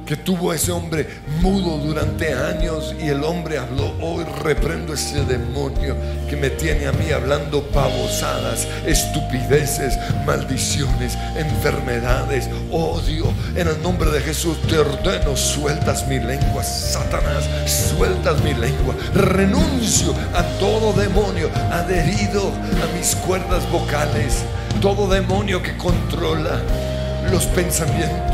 que 0.05 0.16
tuvo 0.16 0.53
ese 0.53 0.72
hombre 0.72 1.07
mudo 1.42 1.78
durante 1.78 2.34
años 2.34 2.94
y 3.00 3.08
el 3.08 3.24
hombre 3.24 3.58
habló, 3.58 3.94
hoy 4.02 4.26
reprendo 4.44 4.94
ese 4.94 5.24
demonio 5.24 5.96
que 6.30 6.36
me 6.36 6.50
tiene 6.50 6.88
a 6.88 6.92
mí 6.92 7.12
hablando 7.12 7.64
pavosadas, 7.64 8.68
estupideces, 8.86 9.98
maldiciones, 10.26 11.18
enfermedades, 11.38 12.50
odio. 12.72 13.26
En 13.56 13.68
el 13.68 13.82
nombre 13.82 14.12
de 14.12 14.22
Jesús 14.22 14.58
te 14.68 14.78
ordeno, 14.78 15.36
sueltas 15.36 16.08
mi 16.08 16.20
lengua, 16.20 16.64
Satanás, 16.64 17.46
sueltas 17.68 18.42
mi 18.44 18.54
lengua. 18.54 18.96
Renuncio 19.14 20.14
a 20.34 20.44
todo 20.60 20.94
demonio 20.94 21.50
adherido 21.72 22.52
a 22.52 22.98
mis 22.98 23.16
cuerdas 23.16 23.70
vocales, 23.72 24.44
todo 24.82 25.08
demonio 25.08 25.62
que 25.62 25.76
controla 25.78 26.60
los 27.32 27.46
pensamientos 27.46 28.28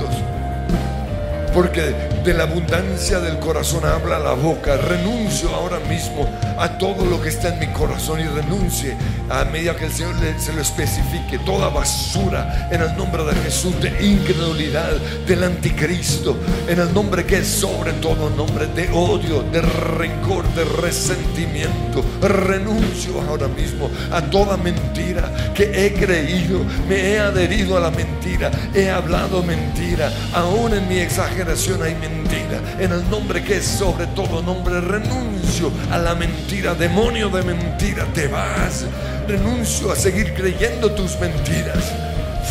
porque 1.55 1.95
de 2.25 2.33
la 2.33 2.43
abundancia 2.43 3.21
del 3.21 3.39
corazón 3.39 3.85
habla 3.85 4.19
la 4.19 4.33
boca. 4.33 4.75
Renuncio 4.75 5.55
ahora 5.55 5.79
mismo 5.87 6.29
a 6.57 6.77
todo 6.77 7.05
lo 7.05 7.21
que 7.21 7.29
está 7.29 7.53
en 7.53 7.59
mi 7.59 7.67
corazón 7.67 8.19
y 8.19 8.25
renuncie 8.25 8.97
a 9.29 9.45
medida 9.45 9.73
que 9.73 9.85
el 9.85 9.93
Señor 9.93 10.15
se 10.37 10.51
lo 10.51 10.61
especifique. 10.61 11.39
Toda 11.45 11.69
basura 11.69 12.67
en 12.71 12.81
el 12.81 12.97
nombre 12.97 13.23
de 13.23 13.33
Jesús 13.35 13.79
de 13.79 13.87
incredulidad, 14.05 14.91
del 15.25 15.45
anticristo, 15.45 16.37
en 16.67 16.77
el 16.77 16.93
nombre 16.93 17.25
que 17.25 17.37
es 17.37 17.47
sobre 17.47 17.93
todo 17.93 18.29
nombre 18.29 18.67
de 18.67 18.89
odio, 18.91 19.41
de 19.43 19.61
rencor, 19.61 20.45
de 20.55 20.65
resentimiento. 20.81 22.03
Renuncio 22.21 23.21
ahora 23.29 23.47
mismo 23.47 23.89
a 24.11 24.21
toda 24.21 24.57
mentira 24.57 25.53
que 25.53 25.85
he 25.85 25.93
creído, 25.93 26.59
me 26.89 27.13
he 27.13 27.19
adherido 27.19 27.77
a 27.77 27.79
la 27.79 27.91
mentira, 27.91 28.51
he 28.73 28.89
hablado 28.89 29.41
mentira, 29.41 30.11
aún 30.33 30.73
en 30.73 30.89
mi 30.89 30.99
exageración 30.99 31.44
hay 31.47 31.95
mentira. 31.95 32.59
En 32.79 32.91
el 32.91 33.07
nombre 33.09 33.43
que 33.43 33.57
es 33.57 33.65
sobre 33.65 34.07
todo 34.07 34.41
nombre, 34.41 34.81
renuncio 34.81 35.71
a 35.91 35.97
la 35.99 36.15
mentira. 36.15 36.73
Demonio 36.73 37.29
de 37.29 37.43
mentira, 37.43 38.05
te 38.13 38.27
vas. 38.27 38.85
Renuncio 39.27 39.91
a 39.91 39.95
seguir 39.95 40.33
creyendo 40.33 40.91
tus 40.91 41.19
mentiras. 41.19 41.93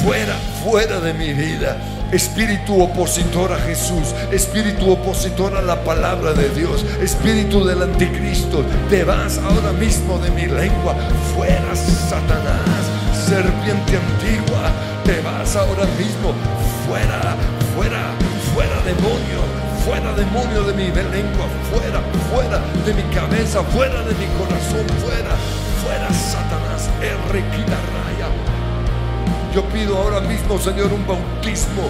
Fuera, 0.05 0.37
fuera 0.63 1.01
de 1.01 1.13
mi 1.13 1.33
vida. 1.33 1.77
Espíritu 2.13 2.81
opositor 2.81 3.53
a 3.53 3.59
Jesús, 3.59 4.15
espíritu 4.31 4.93
opositor 4.93 5.57
a 5.57 5.63
la 5.63 5.83
palabra 5.83 6.33
de 6.33 6.49
Dios, 6.51 6.85
espíritu 7.03 7.65
del 7.65 7.83
anticristo, 7.83 8.65
te 8.89 9.03
vas 9.03 9.39
ahora 9.39 9.73
mismo 9.73 10.19
de 10.19 10.31
mi 10.31 10.47
lengua. 10.47 10.95
Fuera, 11.35 11.75
Satanás, 11.75 12.85
serpiente 13.27 13.97
antigua, 13.97 14.71
te 15.05 15.21
vas 15.23 15.57
ahora 15.57 15.87
mismo. 15.99 16.35
Fuera, 16.87 17.37
fuera, 17.75 18.15
fuera 18.55 18.77
demonio, 18.83 19.41
fuera 19.85 20.13
demonio 20.15 20.63
de 20.65 20.73
mi 20.75 20.87
lengua, 20.87 21.47
fuera, 21.71 22.01
fuera 22.31 22.61
de 22.87 22.95
mi 22.95 23.03
cabeza, 23.15 23.63
fuera 23.65 24.01
de 24.03 24.15
mi 24.15 24.27
corazón, 24.39 24.87
fuera, 25.03 25.35
fuera 25.83 26.09
Satanás, 26.13 26.89
raya. 27.01 28.29
Yo 29.55 29.65
pido 29.69 29.97
ahora 29.99 30.21
mismo, 30.21 30.59
Señor, 30.59 30.93
un 30.93 31.07
bautismo 31.07 31.89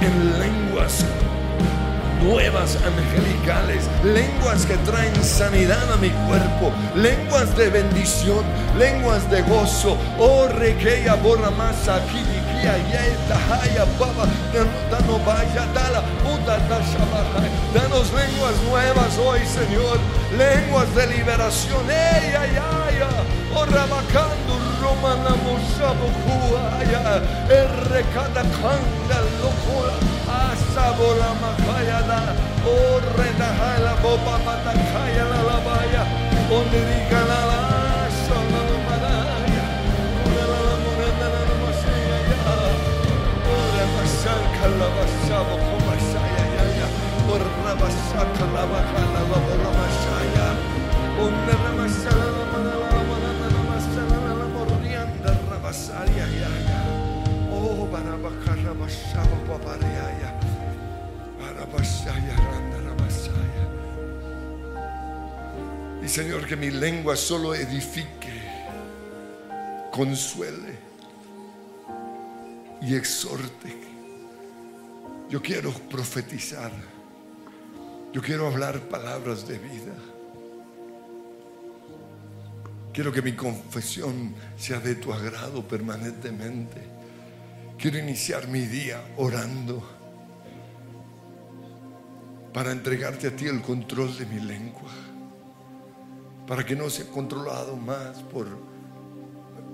en 0.00 0.40
lenguas 0.40 1.04
nuevas 2.24 2.76
angelicales, 2.76 3.84
lenguas 4.02 4.64
que 4.64 4.76
traen 4.78 5.14
sanidad 5.22 5.92
a 5.92 5.96
mi 5.96 6.10
cuerpo, 6.10 6.72
lenguas 6.96 7.54
de 7.56 7.68
bendición, 7.68 8.42
lenguas 8.78 9.30
de 9.30 9.42
gozo. 9.42 9.98
Oh, 10.18 10.46
requeya 10.48 11.14
borra 11.16 11.50
más 11.50 11.88
aquí 11.88 12.22
Danos 17.74 18.10
lenguas 18.12 18.54
nuevas 18.68 19.18
hoy, 19.18 19.40
Señor. 19.46 19.98
Lenguas 20.38 20.94
de 20.94 21.06
liberación. 21.08 21.84
Ey, 21.90 22.34
ay, 22.34 22.56
ay, 22.56 23.02
oh, 23.54 23.66
ramacando, 23.66 24.54
romana, 24.80 25.36
mosabocuaya. 25.44 27.22
Errecada, 27.50 28.42
canda, 28.42 29.18
locura. 29.42 29.94
Asabola, 30.26 31.34
macayada. 31.42 32.34
Oh, 32.64 33.00
redaja, 33.18 33.78
la 33.80 33.94
boba, 33.96 34.38
matacaya, 34.38 35.24
la 35.24 35.42
lavaya. 35.42 36.04
Donde 36.48 36.78
diga 36.78 37.20
la 37.26 37.63
Y 66.04 66.08
Señor, 66.08 66.46
que 66.46 66.54
mi 66.54 66.70
lengua 66.70 67.16
solo 67.16 67.54
edifique, 67.54 68.42
consuele 69.90 70.78
y 72.82 72.94
exhorte. 72.94 73.93
Yo 75.28 75.40
quiero 75.40 75.72
profetizar. 75.72 76.70
Yo 78.12 78.20
quiero 78.20 78.46
hablar 78.46 78.78
palabras 78.88 79.48
de 79.48 79.58
vida. 79.58 79.94
Quiero 82.92 83.10
que 83.10 83.22
mi 83.22 83.32
confesión 83.32 84.34
sea 84.56 84.78
de 84.78 84.94
tu 84.94 85.12
agrado 85.12 85.66
permanentemente. 85.66 86.80
Quiero 87.76 87.98
iniciar 87.98 88.46
mi 88.46 88.60
día 88.60 89.02
orando 89.16 89.82
para 92.52 92.70
entregarte 92.70 93.26
a 93.26 93.34
ti 93.34 93.46
el 93.46 93.60
control 93.62 94.16
de 94.16 94.26
mi 94.26 94.38
lengua, 94.38 94.92
para 96.46 96.64
que 96.64 96.76
no 96.76 96.88
sea 96.88 97.06
controlado 97.06 97.76
más 97.76 98.22
por 98.22 98.46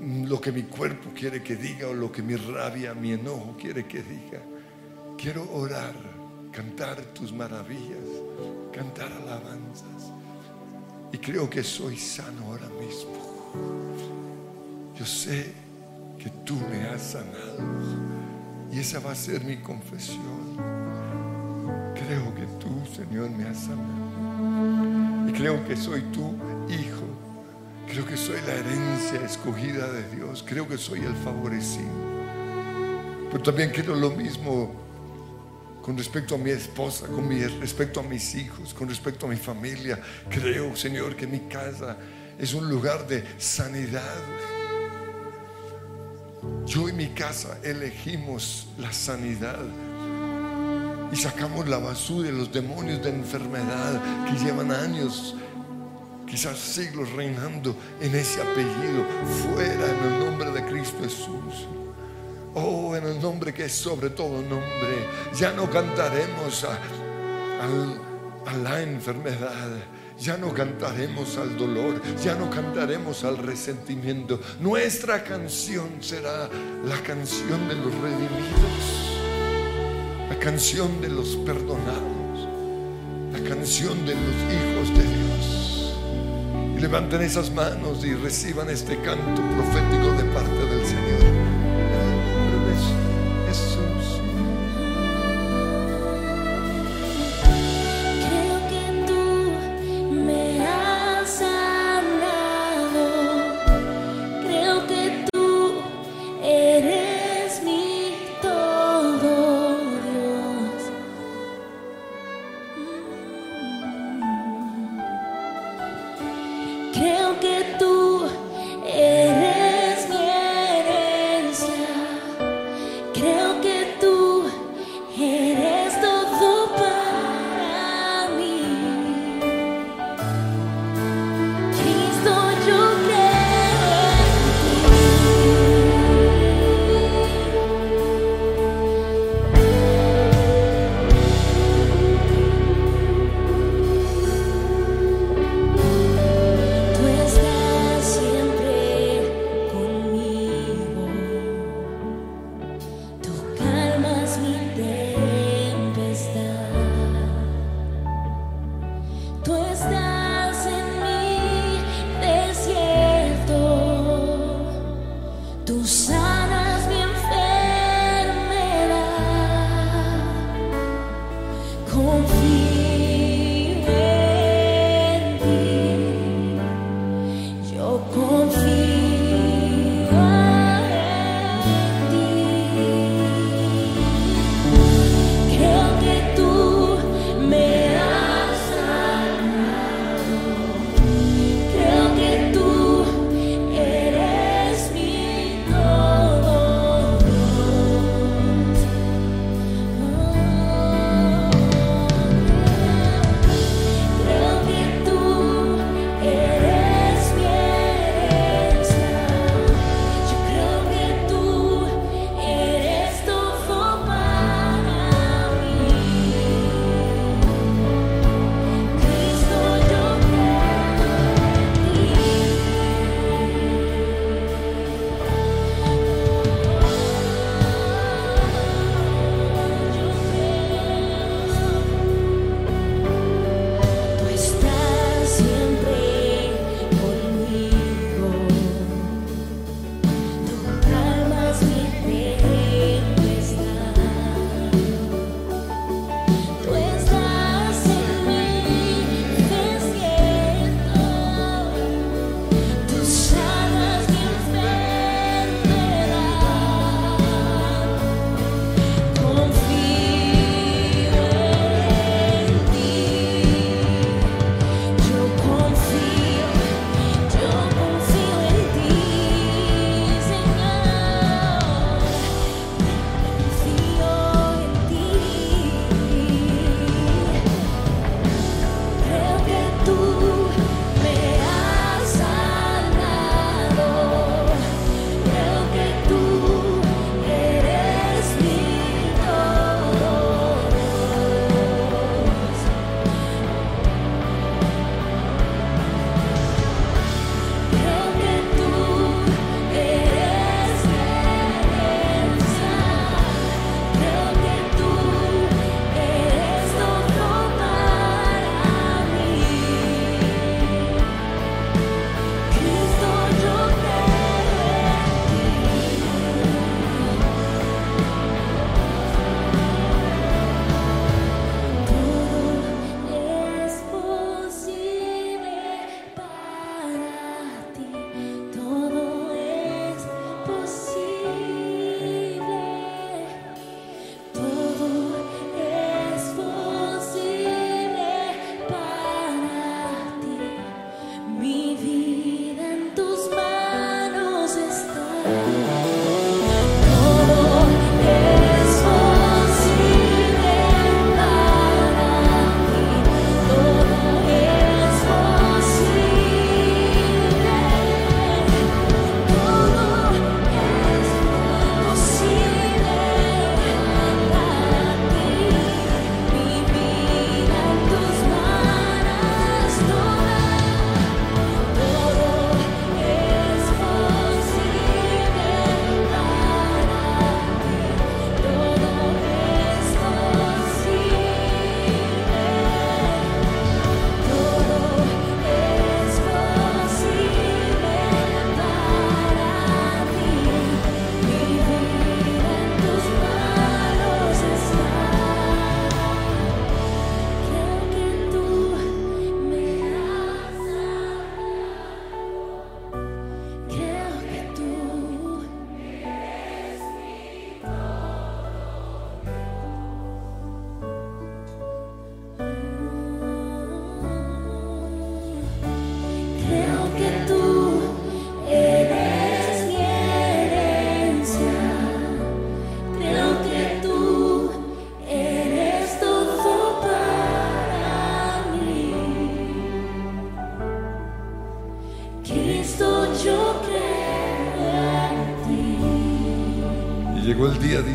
lo 0.01 0.41
que 0.41 0.51
mi 0.51 0.63
cuerpo 0.63 1.11
quiere 1.15 1.43
que 1.43 1.57
diga 1.57 1.89
o 1.89 1.93
lo 1.93 2.11
que 2.11 2.23
mi 2.23 2.37
rabia, 2.37 2.95
mi 2.95 3.13
enojo 3.13 3.55
quiere 3.61 3.87
que 3.87 4.03
diga. 4.03 4.41
Quiero 5.21 5.47
orar, 5.53 5.93
cantar 6.51 6.97
tus 7.13 7.31
maravillas, 7.31 8.09
cantar 8.73 9.13
alabanzas. 9.13 10.11
Y 11.13 11.19
creo 11.19 11.51
que 11.51 11.63
soy 11.63 11.99
sano 11.99 12.47
ahora 12.47 12.69
mismo. 12.81 13.13
Yo 14.99 15.05
sé 15.05 15.53
que 16.19 16.31
tú 16.43 16.55
me 16.71 16.89
has 16.89 17.03
sanado. 17.03 17.59
Y 18.73 18.79
esa 18.79 18.99
va 19.01 19.13
a 19.13 19.15
ser 19.15 19.45
mi 19.45 19.59
confesión. 19.59 20.57
Creo 21.95 22.35
que 22.35 22.47
tú, 22.59 22.71
Señor, 22.97 23.29
me 23.29 23.45
has 23.45 23.59
sanado. 23.59 25.29
Y 25.29 25.33
creo 25.33 25.63
que 25.67 25.77
soy 25.77 26.01
tu 26.15 26.35
hijo. 26.73 27.05
Creo 27.87 28.07
que 28.07 28.17
soy 28.17 28.41
la 28.47 28.55
herencia 28.55 29.23
escogida 29.27 29.93
de 29.93 30.17
Dios. 30.17 30.43
Creo 30.49 30.67
que 30.67 30.79
soy 30.79 31.01
el 31.01 31.15
favorecido. 31.17 32.09
Pero 33.31 33.43
también 33.43 33.69
quiero 33.69 33.95
lo 33.95 34.13
mismo 34.13 34.89
con 35.83 35.97
respecto 35.97 36.35
a 36.35 36.39
mi 36.39 36.51
esposa, 36.51 37.07
con 37.07 37.29
respecto 37.61 38.01
a 38.01 38.03
mis 38.03 38.35
hijos, 38.35 38.75
con 38.75 38.89
respecto 38.89 39.27
a 39.27 39.29
mi 39.29 39.37
familia. 39.37 40.01
Creo, 40.29 40.77
Señor, 40.77 41.17
que 41.17 41.27
mi 41.27 41.41
casa 41.41 41.97
es 42.39 42.55
un 42.55 42.69
lugar 42.69 43.07
de 43.07 43.25
sanidad. 43.39 44.17
Yo 46.67 46.89
y 46.89 46.93
mi 46.93 47.09
casa 47.09 47.59
elegimos 47.63 48.69
la 48.79 48.93
sanidad 48.93 49.65
y 51.13 51.17
sacamos 51.17 51.69
la 51.69 51.79
basura 51.79 52.29
de 52.29 52.33
los 52.33 52.53
demonios 52.53 53.03
de 53.03 53.11
enfermedad 53.11 54.01
que 54.27 54.45
llevan 54.45 54.71
años, 54.71 55.35
quizás 56.27 56.59
siglos 56.59 57.11
reinando 57.13 57.75
en 58.01 58.15
ese 58.15 58.41
apellido, 58.41 59.05
fuera 59.43 59.87
en 59.87 60.13
el 60.13 60.25
nombre 60.25 60.51
de 60.53 60.65
Cristo 60.67 60.99
Jesús. 61.03 61.80
Oh, 62.55 62.97
en 62.97 63.05
el 63.05 63.21
nombre 63.21 63.55
que 63.55 63.67
es 63.67 63.73
sobre 63.73 64.11
todo 64.11 64.43
nombre. 64.43 65.07
Ya 65.37 65.53
no 65.53 65.71
cantaremos 65.71 66.65
a, 66.65 66.79
la 68.63 68.83
enfermedad. 68.83 69.71
Ya 70.19 70.37
no 70.37 70.53
cantaremos 70.53 71.39
al 71.39 71.57
dolor. 71.57 72.03
Ya 72.23 72.35
no 72.35 72.51
cantaremos 72.51 73.25
al 73.25 73.39
resentimiento. 73.39 74.41
Nuestra 74.61 75.23
canción 75.23 75.89
será 76.01 76.49
la 76.85 76.97
canción 77.03 77.69
de 77.69 77.75
los 77.77 77.95
redimidos. 77.95 79.17
La 80.29 80.39
canción 80.39 81.01
de 81.01 81.09
los 81.09 81.37
perdonados. 81.37 82.49
La 83.33 83.49
canción 83.49 84.05
de 84.05 84.15
los 84.15 84.35
hijos 84.53 84.89
de 84.99 85.05
Dios. 85.05 85.95
Y 86.77 86.81
levanten 86.81 87.23
esas 87.23 87.51
manos 87.51 88.05
y 88.05 88.15
reciban 88.15 88.69
este 88.71 89.01
canto 89.01 89.41
profético 89.55 90.11
de 90.13 90.25
parte 90.33 90.60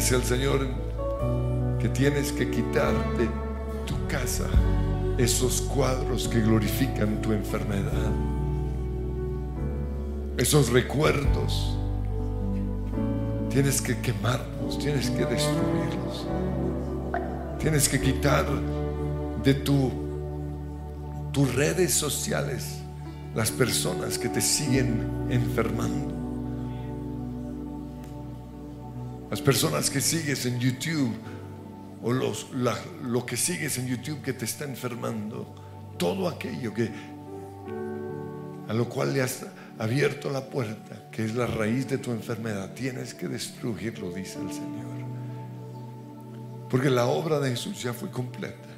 dice 0.05 0.17
el 0.17 0.23
Señor, 0.23 0.67
que 1.79 1.89
tienes 1.89 2.31
que 2.31 2.51
quitar 2.51 2.93
de 3.17 3.27
tu 3.87 3.95
casa 4.07 4.45
esos 5.17 5.61
cuadros 5.61 6.27
que 6.27 6.41
glorifican 6.41 7.23
tu 7.23 7.33
enfermedad. 7.33 8.11
Esos 10.37 10.69
recuerdos. 10.69 11.75
Tienes 13.49 13.81
que 13.81 13.99
quemarlos, 13.99 14.77
tienes 14.77 15.09
que 15.09 15.25
destruirlos. 15.25 16.27
Tienes 17.59 17.89
que 17.89 17.99
quitar 17.99 18.45
de 19.43 19.53
tu 19.55 19.91
tus 21.31 21.55
redes 21.55 21.95
sociales 21.95 22.77
las 23.33 23.49
personas 23.49 24.19
que 24.19 24.29
te 24.29 24.39
siguen 24.39 25.27
enfermando. 25.31 26.14
Las 29.35 29.41
personas 29.41 29.89
que 29.89 29.99
sigues 29.99 30.45
en 30.45 30.61
YouTube 30.61 31.13
o 32.01 32.13
los, 32.13 32.51
la- 32.53 32.79
lo 33.03 33.25
que 33.25 33.35
sigues 33.35 33.77
en 33.77 33.85
YouTube 33.85 34.21
que 34.21 34.31
te 34.31 34.45
está 34.45 34.63
enfermando. 34.63 35.53
Todo 35.97 36.29
aquello 36.29 36.73
que 36.73 36.89
a 38.69 38.73
lo 38.73 38.87
cual 38.87 39.13
le 39.13 39.21
has 39.21 39.45
abierto 39.77 40.29
la 40.29 40.45
puerta, 40.49 41.09
que 41.11 41.25
es 41.25 41.35
la 41.35 41.47
raíz 41.47 41.85
de 41.89 41.97
tu 41.97 42.11
enfermedad, 42.11 42.73
tienes 42.75 43.13
que 43.13 43.27
destruirlo, 43.27 44.11
dice 44.11 44.39
el 44.39 44.53
Señor. 44.53 44.85
Porque 46.69 46.89
la 46.89 47.05
obra 47.07 47.41
de 47.41 47.49
Jesús 47.49 47.83
ya 47.83 47.91
fue 47.91 48.09
completa. 48.09 48.69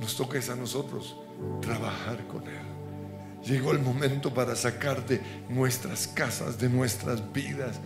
Nos 0.00 0.16
toca 0.16 0.38
a 0.38 0.54
nosotros 0.54 1.16
trabajar 1.60 2.24
con 2.28 2.44
Él. 2.46 3.42
Llegó 3.44 3.72
el 3.72 3.80
momento 3.80 4.32
para 4.32 4.54
sacar 4.54 5.04
de 5.06 5.20
nuestras 5.48 6.06
casas, 6.06 6.56
de 6.60 6.68
nuestras 6.68 7.32
vidas, 7.32 7.80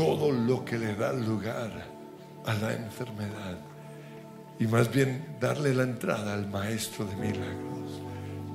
todo 0.00 0.32
lo 0.32 0.64
que 0.64 0.78
le 0.78 0.94
da 0.94 1.12
lugar 1.12 1.70
a 2.46 2.54
la 2.54 2.72
enfermedad. 2.72 3.58
Y 4.58 4.66
más 4.66 4.90
bien 4.90 5.36
darle 5.38 5.74
la 5.74 5.82
entrada 5.82 6.32
al 6.32 6.48
Maestro 6.48 7.04
de 7.04 7.16
Milagros. 7.16 8.00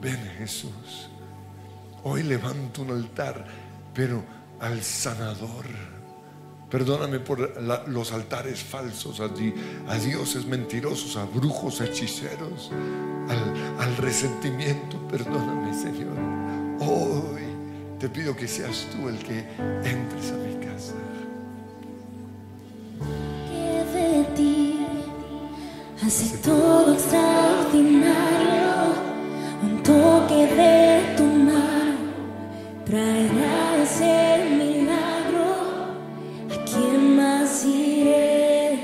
Ven 0.01 0.19
Jesús. 0.39 1.09
Hoy 2.03 2.23
levanto 2.23 2.81
un 2.81 2.89
altar, 2.91 3.45
pero 3.93 4.23
al 4.59 4.81
sanador. 4.81 5.65
Perdóname 6.67 7.19
por 7.19 7.61
los 7.89 8.11
altares 8.11 8.63
falsos 8.63 9.19
a, 9.19 9.27
di- 9.27 9.53
a 9.87 9.95
dioses 9.99 10.47
mentirosos, 10.47 11.15
a 11.15 11.25
brujos, 11.25 11.79
hechiceros, 11.79 12.71
al 13.79 13.97
resentimiento. 13.97 14.97
Perdóname, 15.07 15.73
Señor. 15.75 16.17
Hoy 16.79 17.43
te 17.99 18.09
pido 18.09 18.35
que 18.35 18.47
seas 18.47 18.87
tú 18.91 19.09
el 19.09 19.19
que 19.19 19.39
entres 19.83 20.31
a 20.31 20.37
mi 20.37 20.65
casa. 20.65 20.93
Hace 26.05 26.37
todo 26.37 26.93
extraordinario. 26.93 28.93
Un 29.63 29.81
toque 29.81 30.45
de 30.45 31.15
tu 31.17 31.23
mano 31.23 31.97
traerá 32.85 33.81
ese 33.81 34.45
milagro. 34.61 35.49
¿A 36.53 36.55
quién 36.65 37.15
más 37.15 37.65
iré 37.65 38.77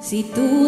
si 0.00 0.22
tú 0.22 0.63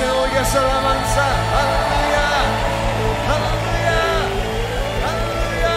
esa 0.00 0.58
alabanza. 0.60 1.26
Aleluya. 1.60 2.28
Aleluya. 3.34 4.00
Aleluya. 5.08 5.76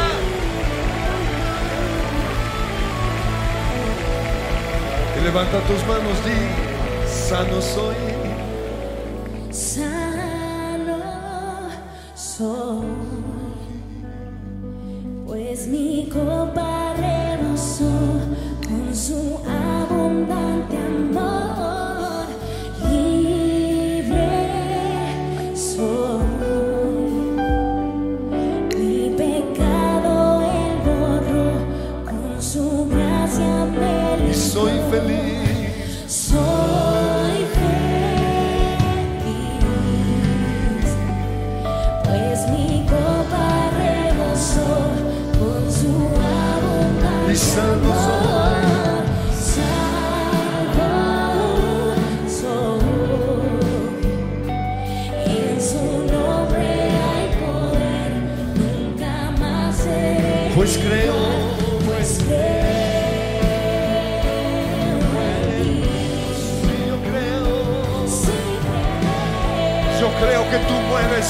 Y 5.18 5.20
levanta 5.22 5.60
tus 5.68 5.82
manos, 5.86 6.18
di, 6.26 6.40
sano 7.28 7.62
soy. 7.62 7.96
Sano 9.52 11.02
soy, 12.16 12.86
pues 15.26 15.68
mi 15.68 16.10
copa 16.12 16.94
rebosó 16.98 17.92
con 18.66 18.96
su 18.96 19.40
abundante 19.46 19.65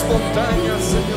montanhas, 0.07 0.83
Senhor. 0.83 1.14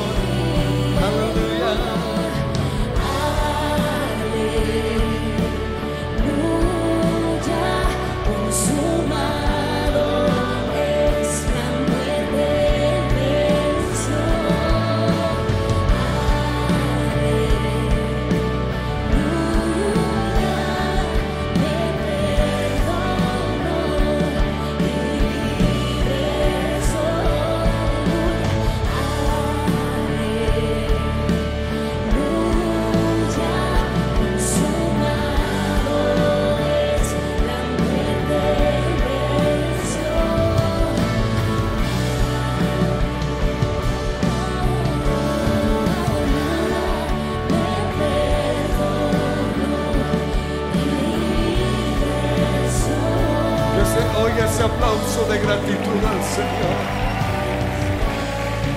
Señor. 56.39 56.98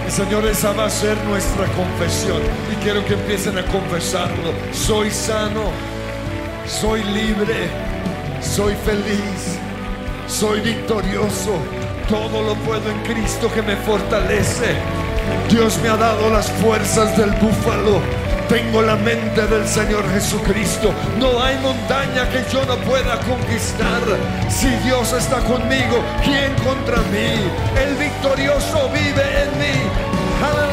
Señor, 0.10 0.46
esa 0.46 0.74
va 0.74 0.86
a 0.86 0.90
ser 0.90 1.16
nuestra 1.26 1.66
confesión. 1.68 2.42
Y 2.72 2.76
quiero 2.84 3.06
que 3.06 3.14
empiecen 3.14 3.58
a 3.58 3.66
confesarlo. 3.66 4.52
Soy 4.74 5.12
sano, 5.12 5.72
soy 6.68 7.04
libre, 7.04 7.70
soy 8.42 8.74
feliz, 8.84 9.60
soy 10.28 10.60
victorioso. 10.62 11.60
Todo 12.10 12.42
lo 12.42 12.56
puedo 12.56 12.90
en 12.90 13.00
Cristo 13.04 13.50
que 13.54 13.62
me 13.62 13.76
fortalece. 13.78 14.76
Dios 15.50 15.80
me 15.84 15.90
ha 15.90 15.98
dado 15.98 16.30
las 16.30 16.50
fuerzas 16.50 17.16
del 17.16 17.32
búfalo. 17.32 18.02
Tengo 18.52 18.82
la 18.82 18.98
mente 18.98 19.48
del 19.48 19.66
Señor 19.66 20.04
Jesucristo. 20.12 20.94
No 21.18 21.42
hay 21.42 21.58
montaña 21.60 22.30
que 22.30 22.44
yo 22.52 22.66
no 22.66 22.76
pueda 22.80 23.18
conquistar. 23.22 24.02
Si 24.50 24.68
Dios 24.84 25.14
está 25.14 25.38
conmigo, 25.38 26.04
¿quién 26.22 26.54
contra 26.56 26.98
mí? 27.14 27.50
El 27.82 27.96
victorioso 27.96 28.90
vive 28.90 29.24
en 29.44 29.58
mí. 29.58 30.71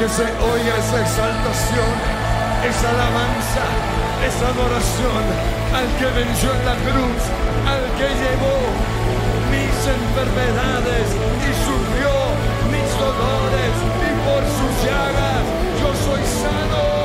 Que 0.00 0.08
se 0.08 0.22
oiga 0.22 0.78
esa 0.78 0.98
exaltación, 0.98 1.92
esa 2.64 2.88
alabanza, 2.88 3.64
esa 4.26 4.48
adoración 4.48 5.24
al 5.76 5.86
que 5.98 6.06
venció 6.18 6.54
en 6.54 6.64
la 6.64 6.74
cruz, 6.88 7.20
al 7.68 7.84
que 7.98 8.08
llevó 8.08 8.56
mis 9.52 9.76
enfermedades 10.00 11.06
y 11.44 11.50
sufrió 11.66 12.12
mis 12.72 12.90
dolores 12.98 13.74
y 14.00 14.12
por 14.24 14.42
sus 14.56 14.86
llagas 14.86 15.44
yo 15.82 15.92
soy 16.06 16.22
sano. 16.24 16.99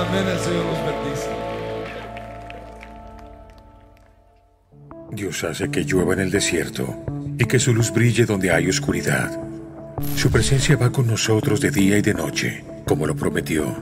Amén, 0.00 0.24
Señor 0.42 0.64
los 0.64 0.78
bendice. 0.86 1.28
Dios 5.10 5.44
hace 5.44 5.70
que 5.70 5.84
llueva 5.84 6.14
en 6.14 6.20
el 6.20 6.30
desierto 6.30 7.04
y 7.38 7.44
que 7.44 7.58
su 7.58 7.74
luz 7.74 7.92
brille 7.92 8.24
donde 8.24 8.50
hay 8.50 8.68
oscuridad. 8.70 9.30
Su 10.16 10.30
presencia 10.30 10.78
va 10.78 10.90
con 10.90 11.06
nosotros 11.06 11.60
de 11.60 11.70
día 11.70 11.98
y 11.98 12.02
de 12.02 12.14
noche, 12.14 12.64
como 12.86 13.06
lo 13.06 13.14
prometió. 13.14 13.76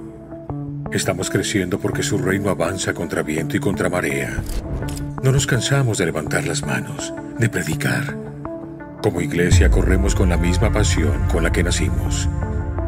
Estamos 0.91 1.31
creciendo 1.31 1.79
porque 1.79 2.03
su 2.03 2.19
reino 2.19 2.51
avanza 2.51 2.95
contra 2.95 3.23
viento 3.23 3.57
y 3.57 3.61
contra 3.61 3.89
marea. 3.89 4.43
No 5.23 5.31
nos 5.31 5.47
cansamos 5.47 5.99
de 5.99 6.07
levantar 6.07 6.49
las 6.49 6.63
manos, 6.63 7.15
de 7.39 7.49
predicar. 7.49 8.17
Como 9.05 9.21
iglesia 9.21 9.71
corremos 9.71 10.17
con 10.17 10.31
la 10.31 10.37
misma 10.37 10.73
pasión 10.73 11.29
con 11.31 11.45
la 11.45 11.53
que 11.53 11.63
nacimos. 11.63 12.29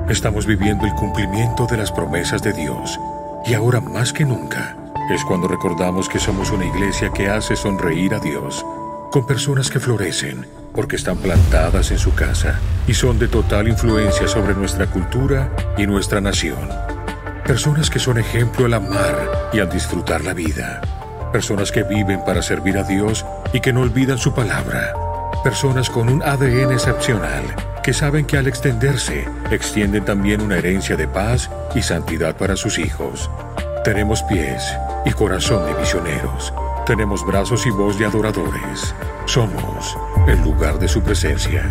Estamos 0.08 0.46
viviendo 0.46 0.84
el 0.84 0.94
cumplimiento 0.94 1.68
de 1.68 1.76
las 1.76 1.92
promesas 1.92 2.42
de 2.42 2.52
Dios 2.52 2.98
y 3.46 3.54
ahora 3.54 3.80
más 3.80 4.12
que 4.12 4.24
nunca 4.24 4.76
es 5.10 5.24
cuando 5.24 5.48
recordamos 5.48 6.08
que 6.08 6.20
somos 6.20 6.50
una 6.50 6.66
iglesia 6.66 7.10
que 7.10 7.28
hace 7.28 7.56
sonreír 7.56 8.14
a 8.14 8.20
Dios, 8.20 8.64
con 9.10 9.26
personas 9.26 9.68
que 9.68 9.80
florecen 9.80 10.46
porque 10.72 10.96
están 10.96 11.16
plantadas 11.16 11.90
en 11.90 11.98
su 11.98 12.14
casa 12.14 12.60
y 12.86 12.94
son 12.94 13.18
de 13.18 13.26
total 13.26 13.66
influencia 13.66 14.28
sobre 14.28 14.54
nuestra 14.54 14.86
cultura 14.86 15.50
y 15.76 15.86
nuestra 15.86 16.20
nación. 16.20 16.68
Personas 17.44 17.90
que 17.90 17.98
son 17.98 18.18
ejemplo 18.18 18.66
al 18.66 18.74
amar 18.74 19.50
y 19.52 19.58
al 19.58 19.68
disfrutar 19.68 20.24
la 20.24 20.32
vida. 20.32 20.80
Personas 21.32 21.72
que 21.72 21.82
viven 21.82 22.24
para 22.24 22.42
servir 22.42 22.78
a 22.78 22.84
Dios 22.84 23.26
y 23.52 23.60
que 23.60 23.72
no 23.72 23.80
olvidan 23.80 24.18
su 24.18 24.32
palabra. 24.32 24.92
Personas 25.42 25.90
con 25.90 26.08
un 26.08 26.22
ADN 26.22 26.72
excepcional 26.72 27.42
que 27.90 27.94
saben 27.94 28.24
que 28.24 28.36
al 28.36 28.46
extenderse 28.46 29.26
extienden 29.50 30.04
también 30.04 30.42
una 30.42 30.58
herencia 30.58 30.94
de 30.94 31.08
paz 31.08 31.50
y 31.74 31.82
santidad 31.82 32.36
para 32.36 32.54
sus 32.54 32.78
hijos. 32.78 33.28
Tenemos 33.82 34.22
pies 34.22 34.62
y 35.04 35.10
corazón 35.10 35.66
de 35.66 35.74
misioneros. 35.74 36.54
Tenemos 36.86 37.26
brazos 37.26 37.66
y 37.66 37.70
voz 37.70 37.98
de 37.98 38.06
adoradores. 38.06 38.94
Somos 39.26 39.98
el 40.28 40.40
lugar 40.44 40.78
de 40.78 40.86
su 40.86 41.02
presencia. 41.02 41.68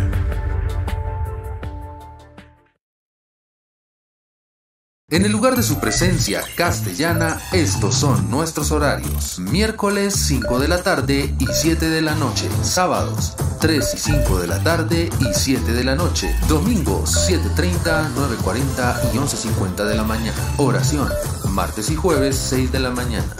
En 5.12 5.24
el 5.24 5.32
lugar 5.32 5.56
de 5.56 5.64
su 5.64 5.80
presencia 5.80 6.40
castellana, 6.54 7.40
estos 7.52 7.96
son 7.96 8.30
nuestros 8.30 8.70
horarios. 8.70 9.40
Miércoles 9.40 10.14
5 10.14 10.60
de 10.60 10.68
la 10.68 10.84
tarde 10.84 11.34
y 11.36 11.46
7 11.46 11.88
de 11.88 12.00
la 12.00 12.14
noche. 12.14 12.48
Sábados 12.62 13.34
3 13.60 13.94
y 13.94 13.98
5 13.98 14.38
de 14.40 14.46
la 14.46 14.62
tarde 14.62 15.10
y 15.18 15.34
7 15.34 15.72
de 15.72 15.82
la 15.82 15.96
noche. 15.96 16.32
Domingos 16.48 17.28
7.30, 17.28 18.14
9.40 18.14 19.12
y 19.12 19.16
11.50 19.16 19.84
de 19.84 19.96
la 19.96 20.04
mañana. 20.04 20.38
Oración. 20.58 21.08
Martes 21.48 21.90
y 21.90 21.96
jueves 21.96 22.36
6 22.36 22.70
de 22.70 22.78
la 22.78 22.90
mañana. 22.90 23.34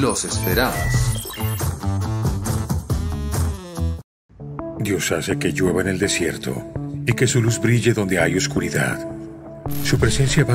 Los 0.00 0.24
esperamos. 0.24 0.78
Dios 4.78 5.12
hace 5.12 5.38
que 5.38 5.52
llueva 5.52 5.82
en 5.82 5.88
el 5.88 5.98
desierto 5.98 6.56
y 7.06 7.12
que 7.12 7.26
su 7.26 7.42
luz 7.42 7.60
brille 7.60 7.92
donde 7.92 8.18
hay 8.18 8.34
oscuridad. 8.34 9.12
Su 9.84 9.98
presencia 9.98 10.44
va 10.44 10.50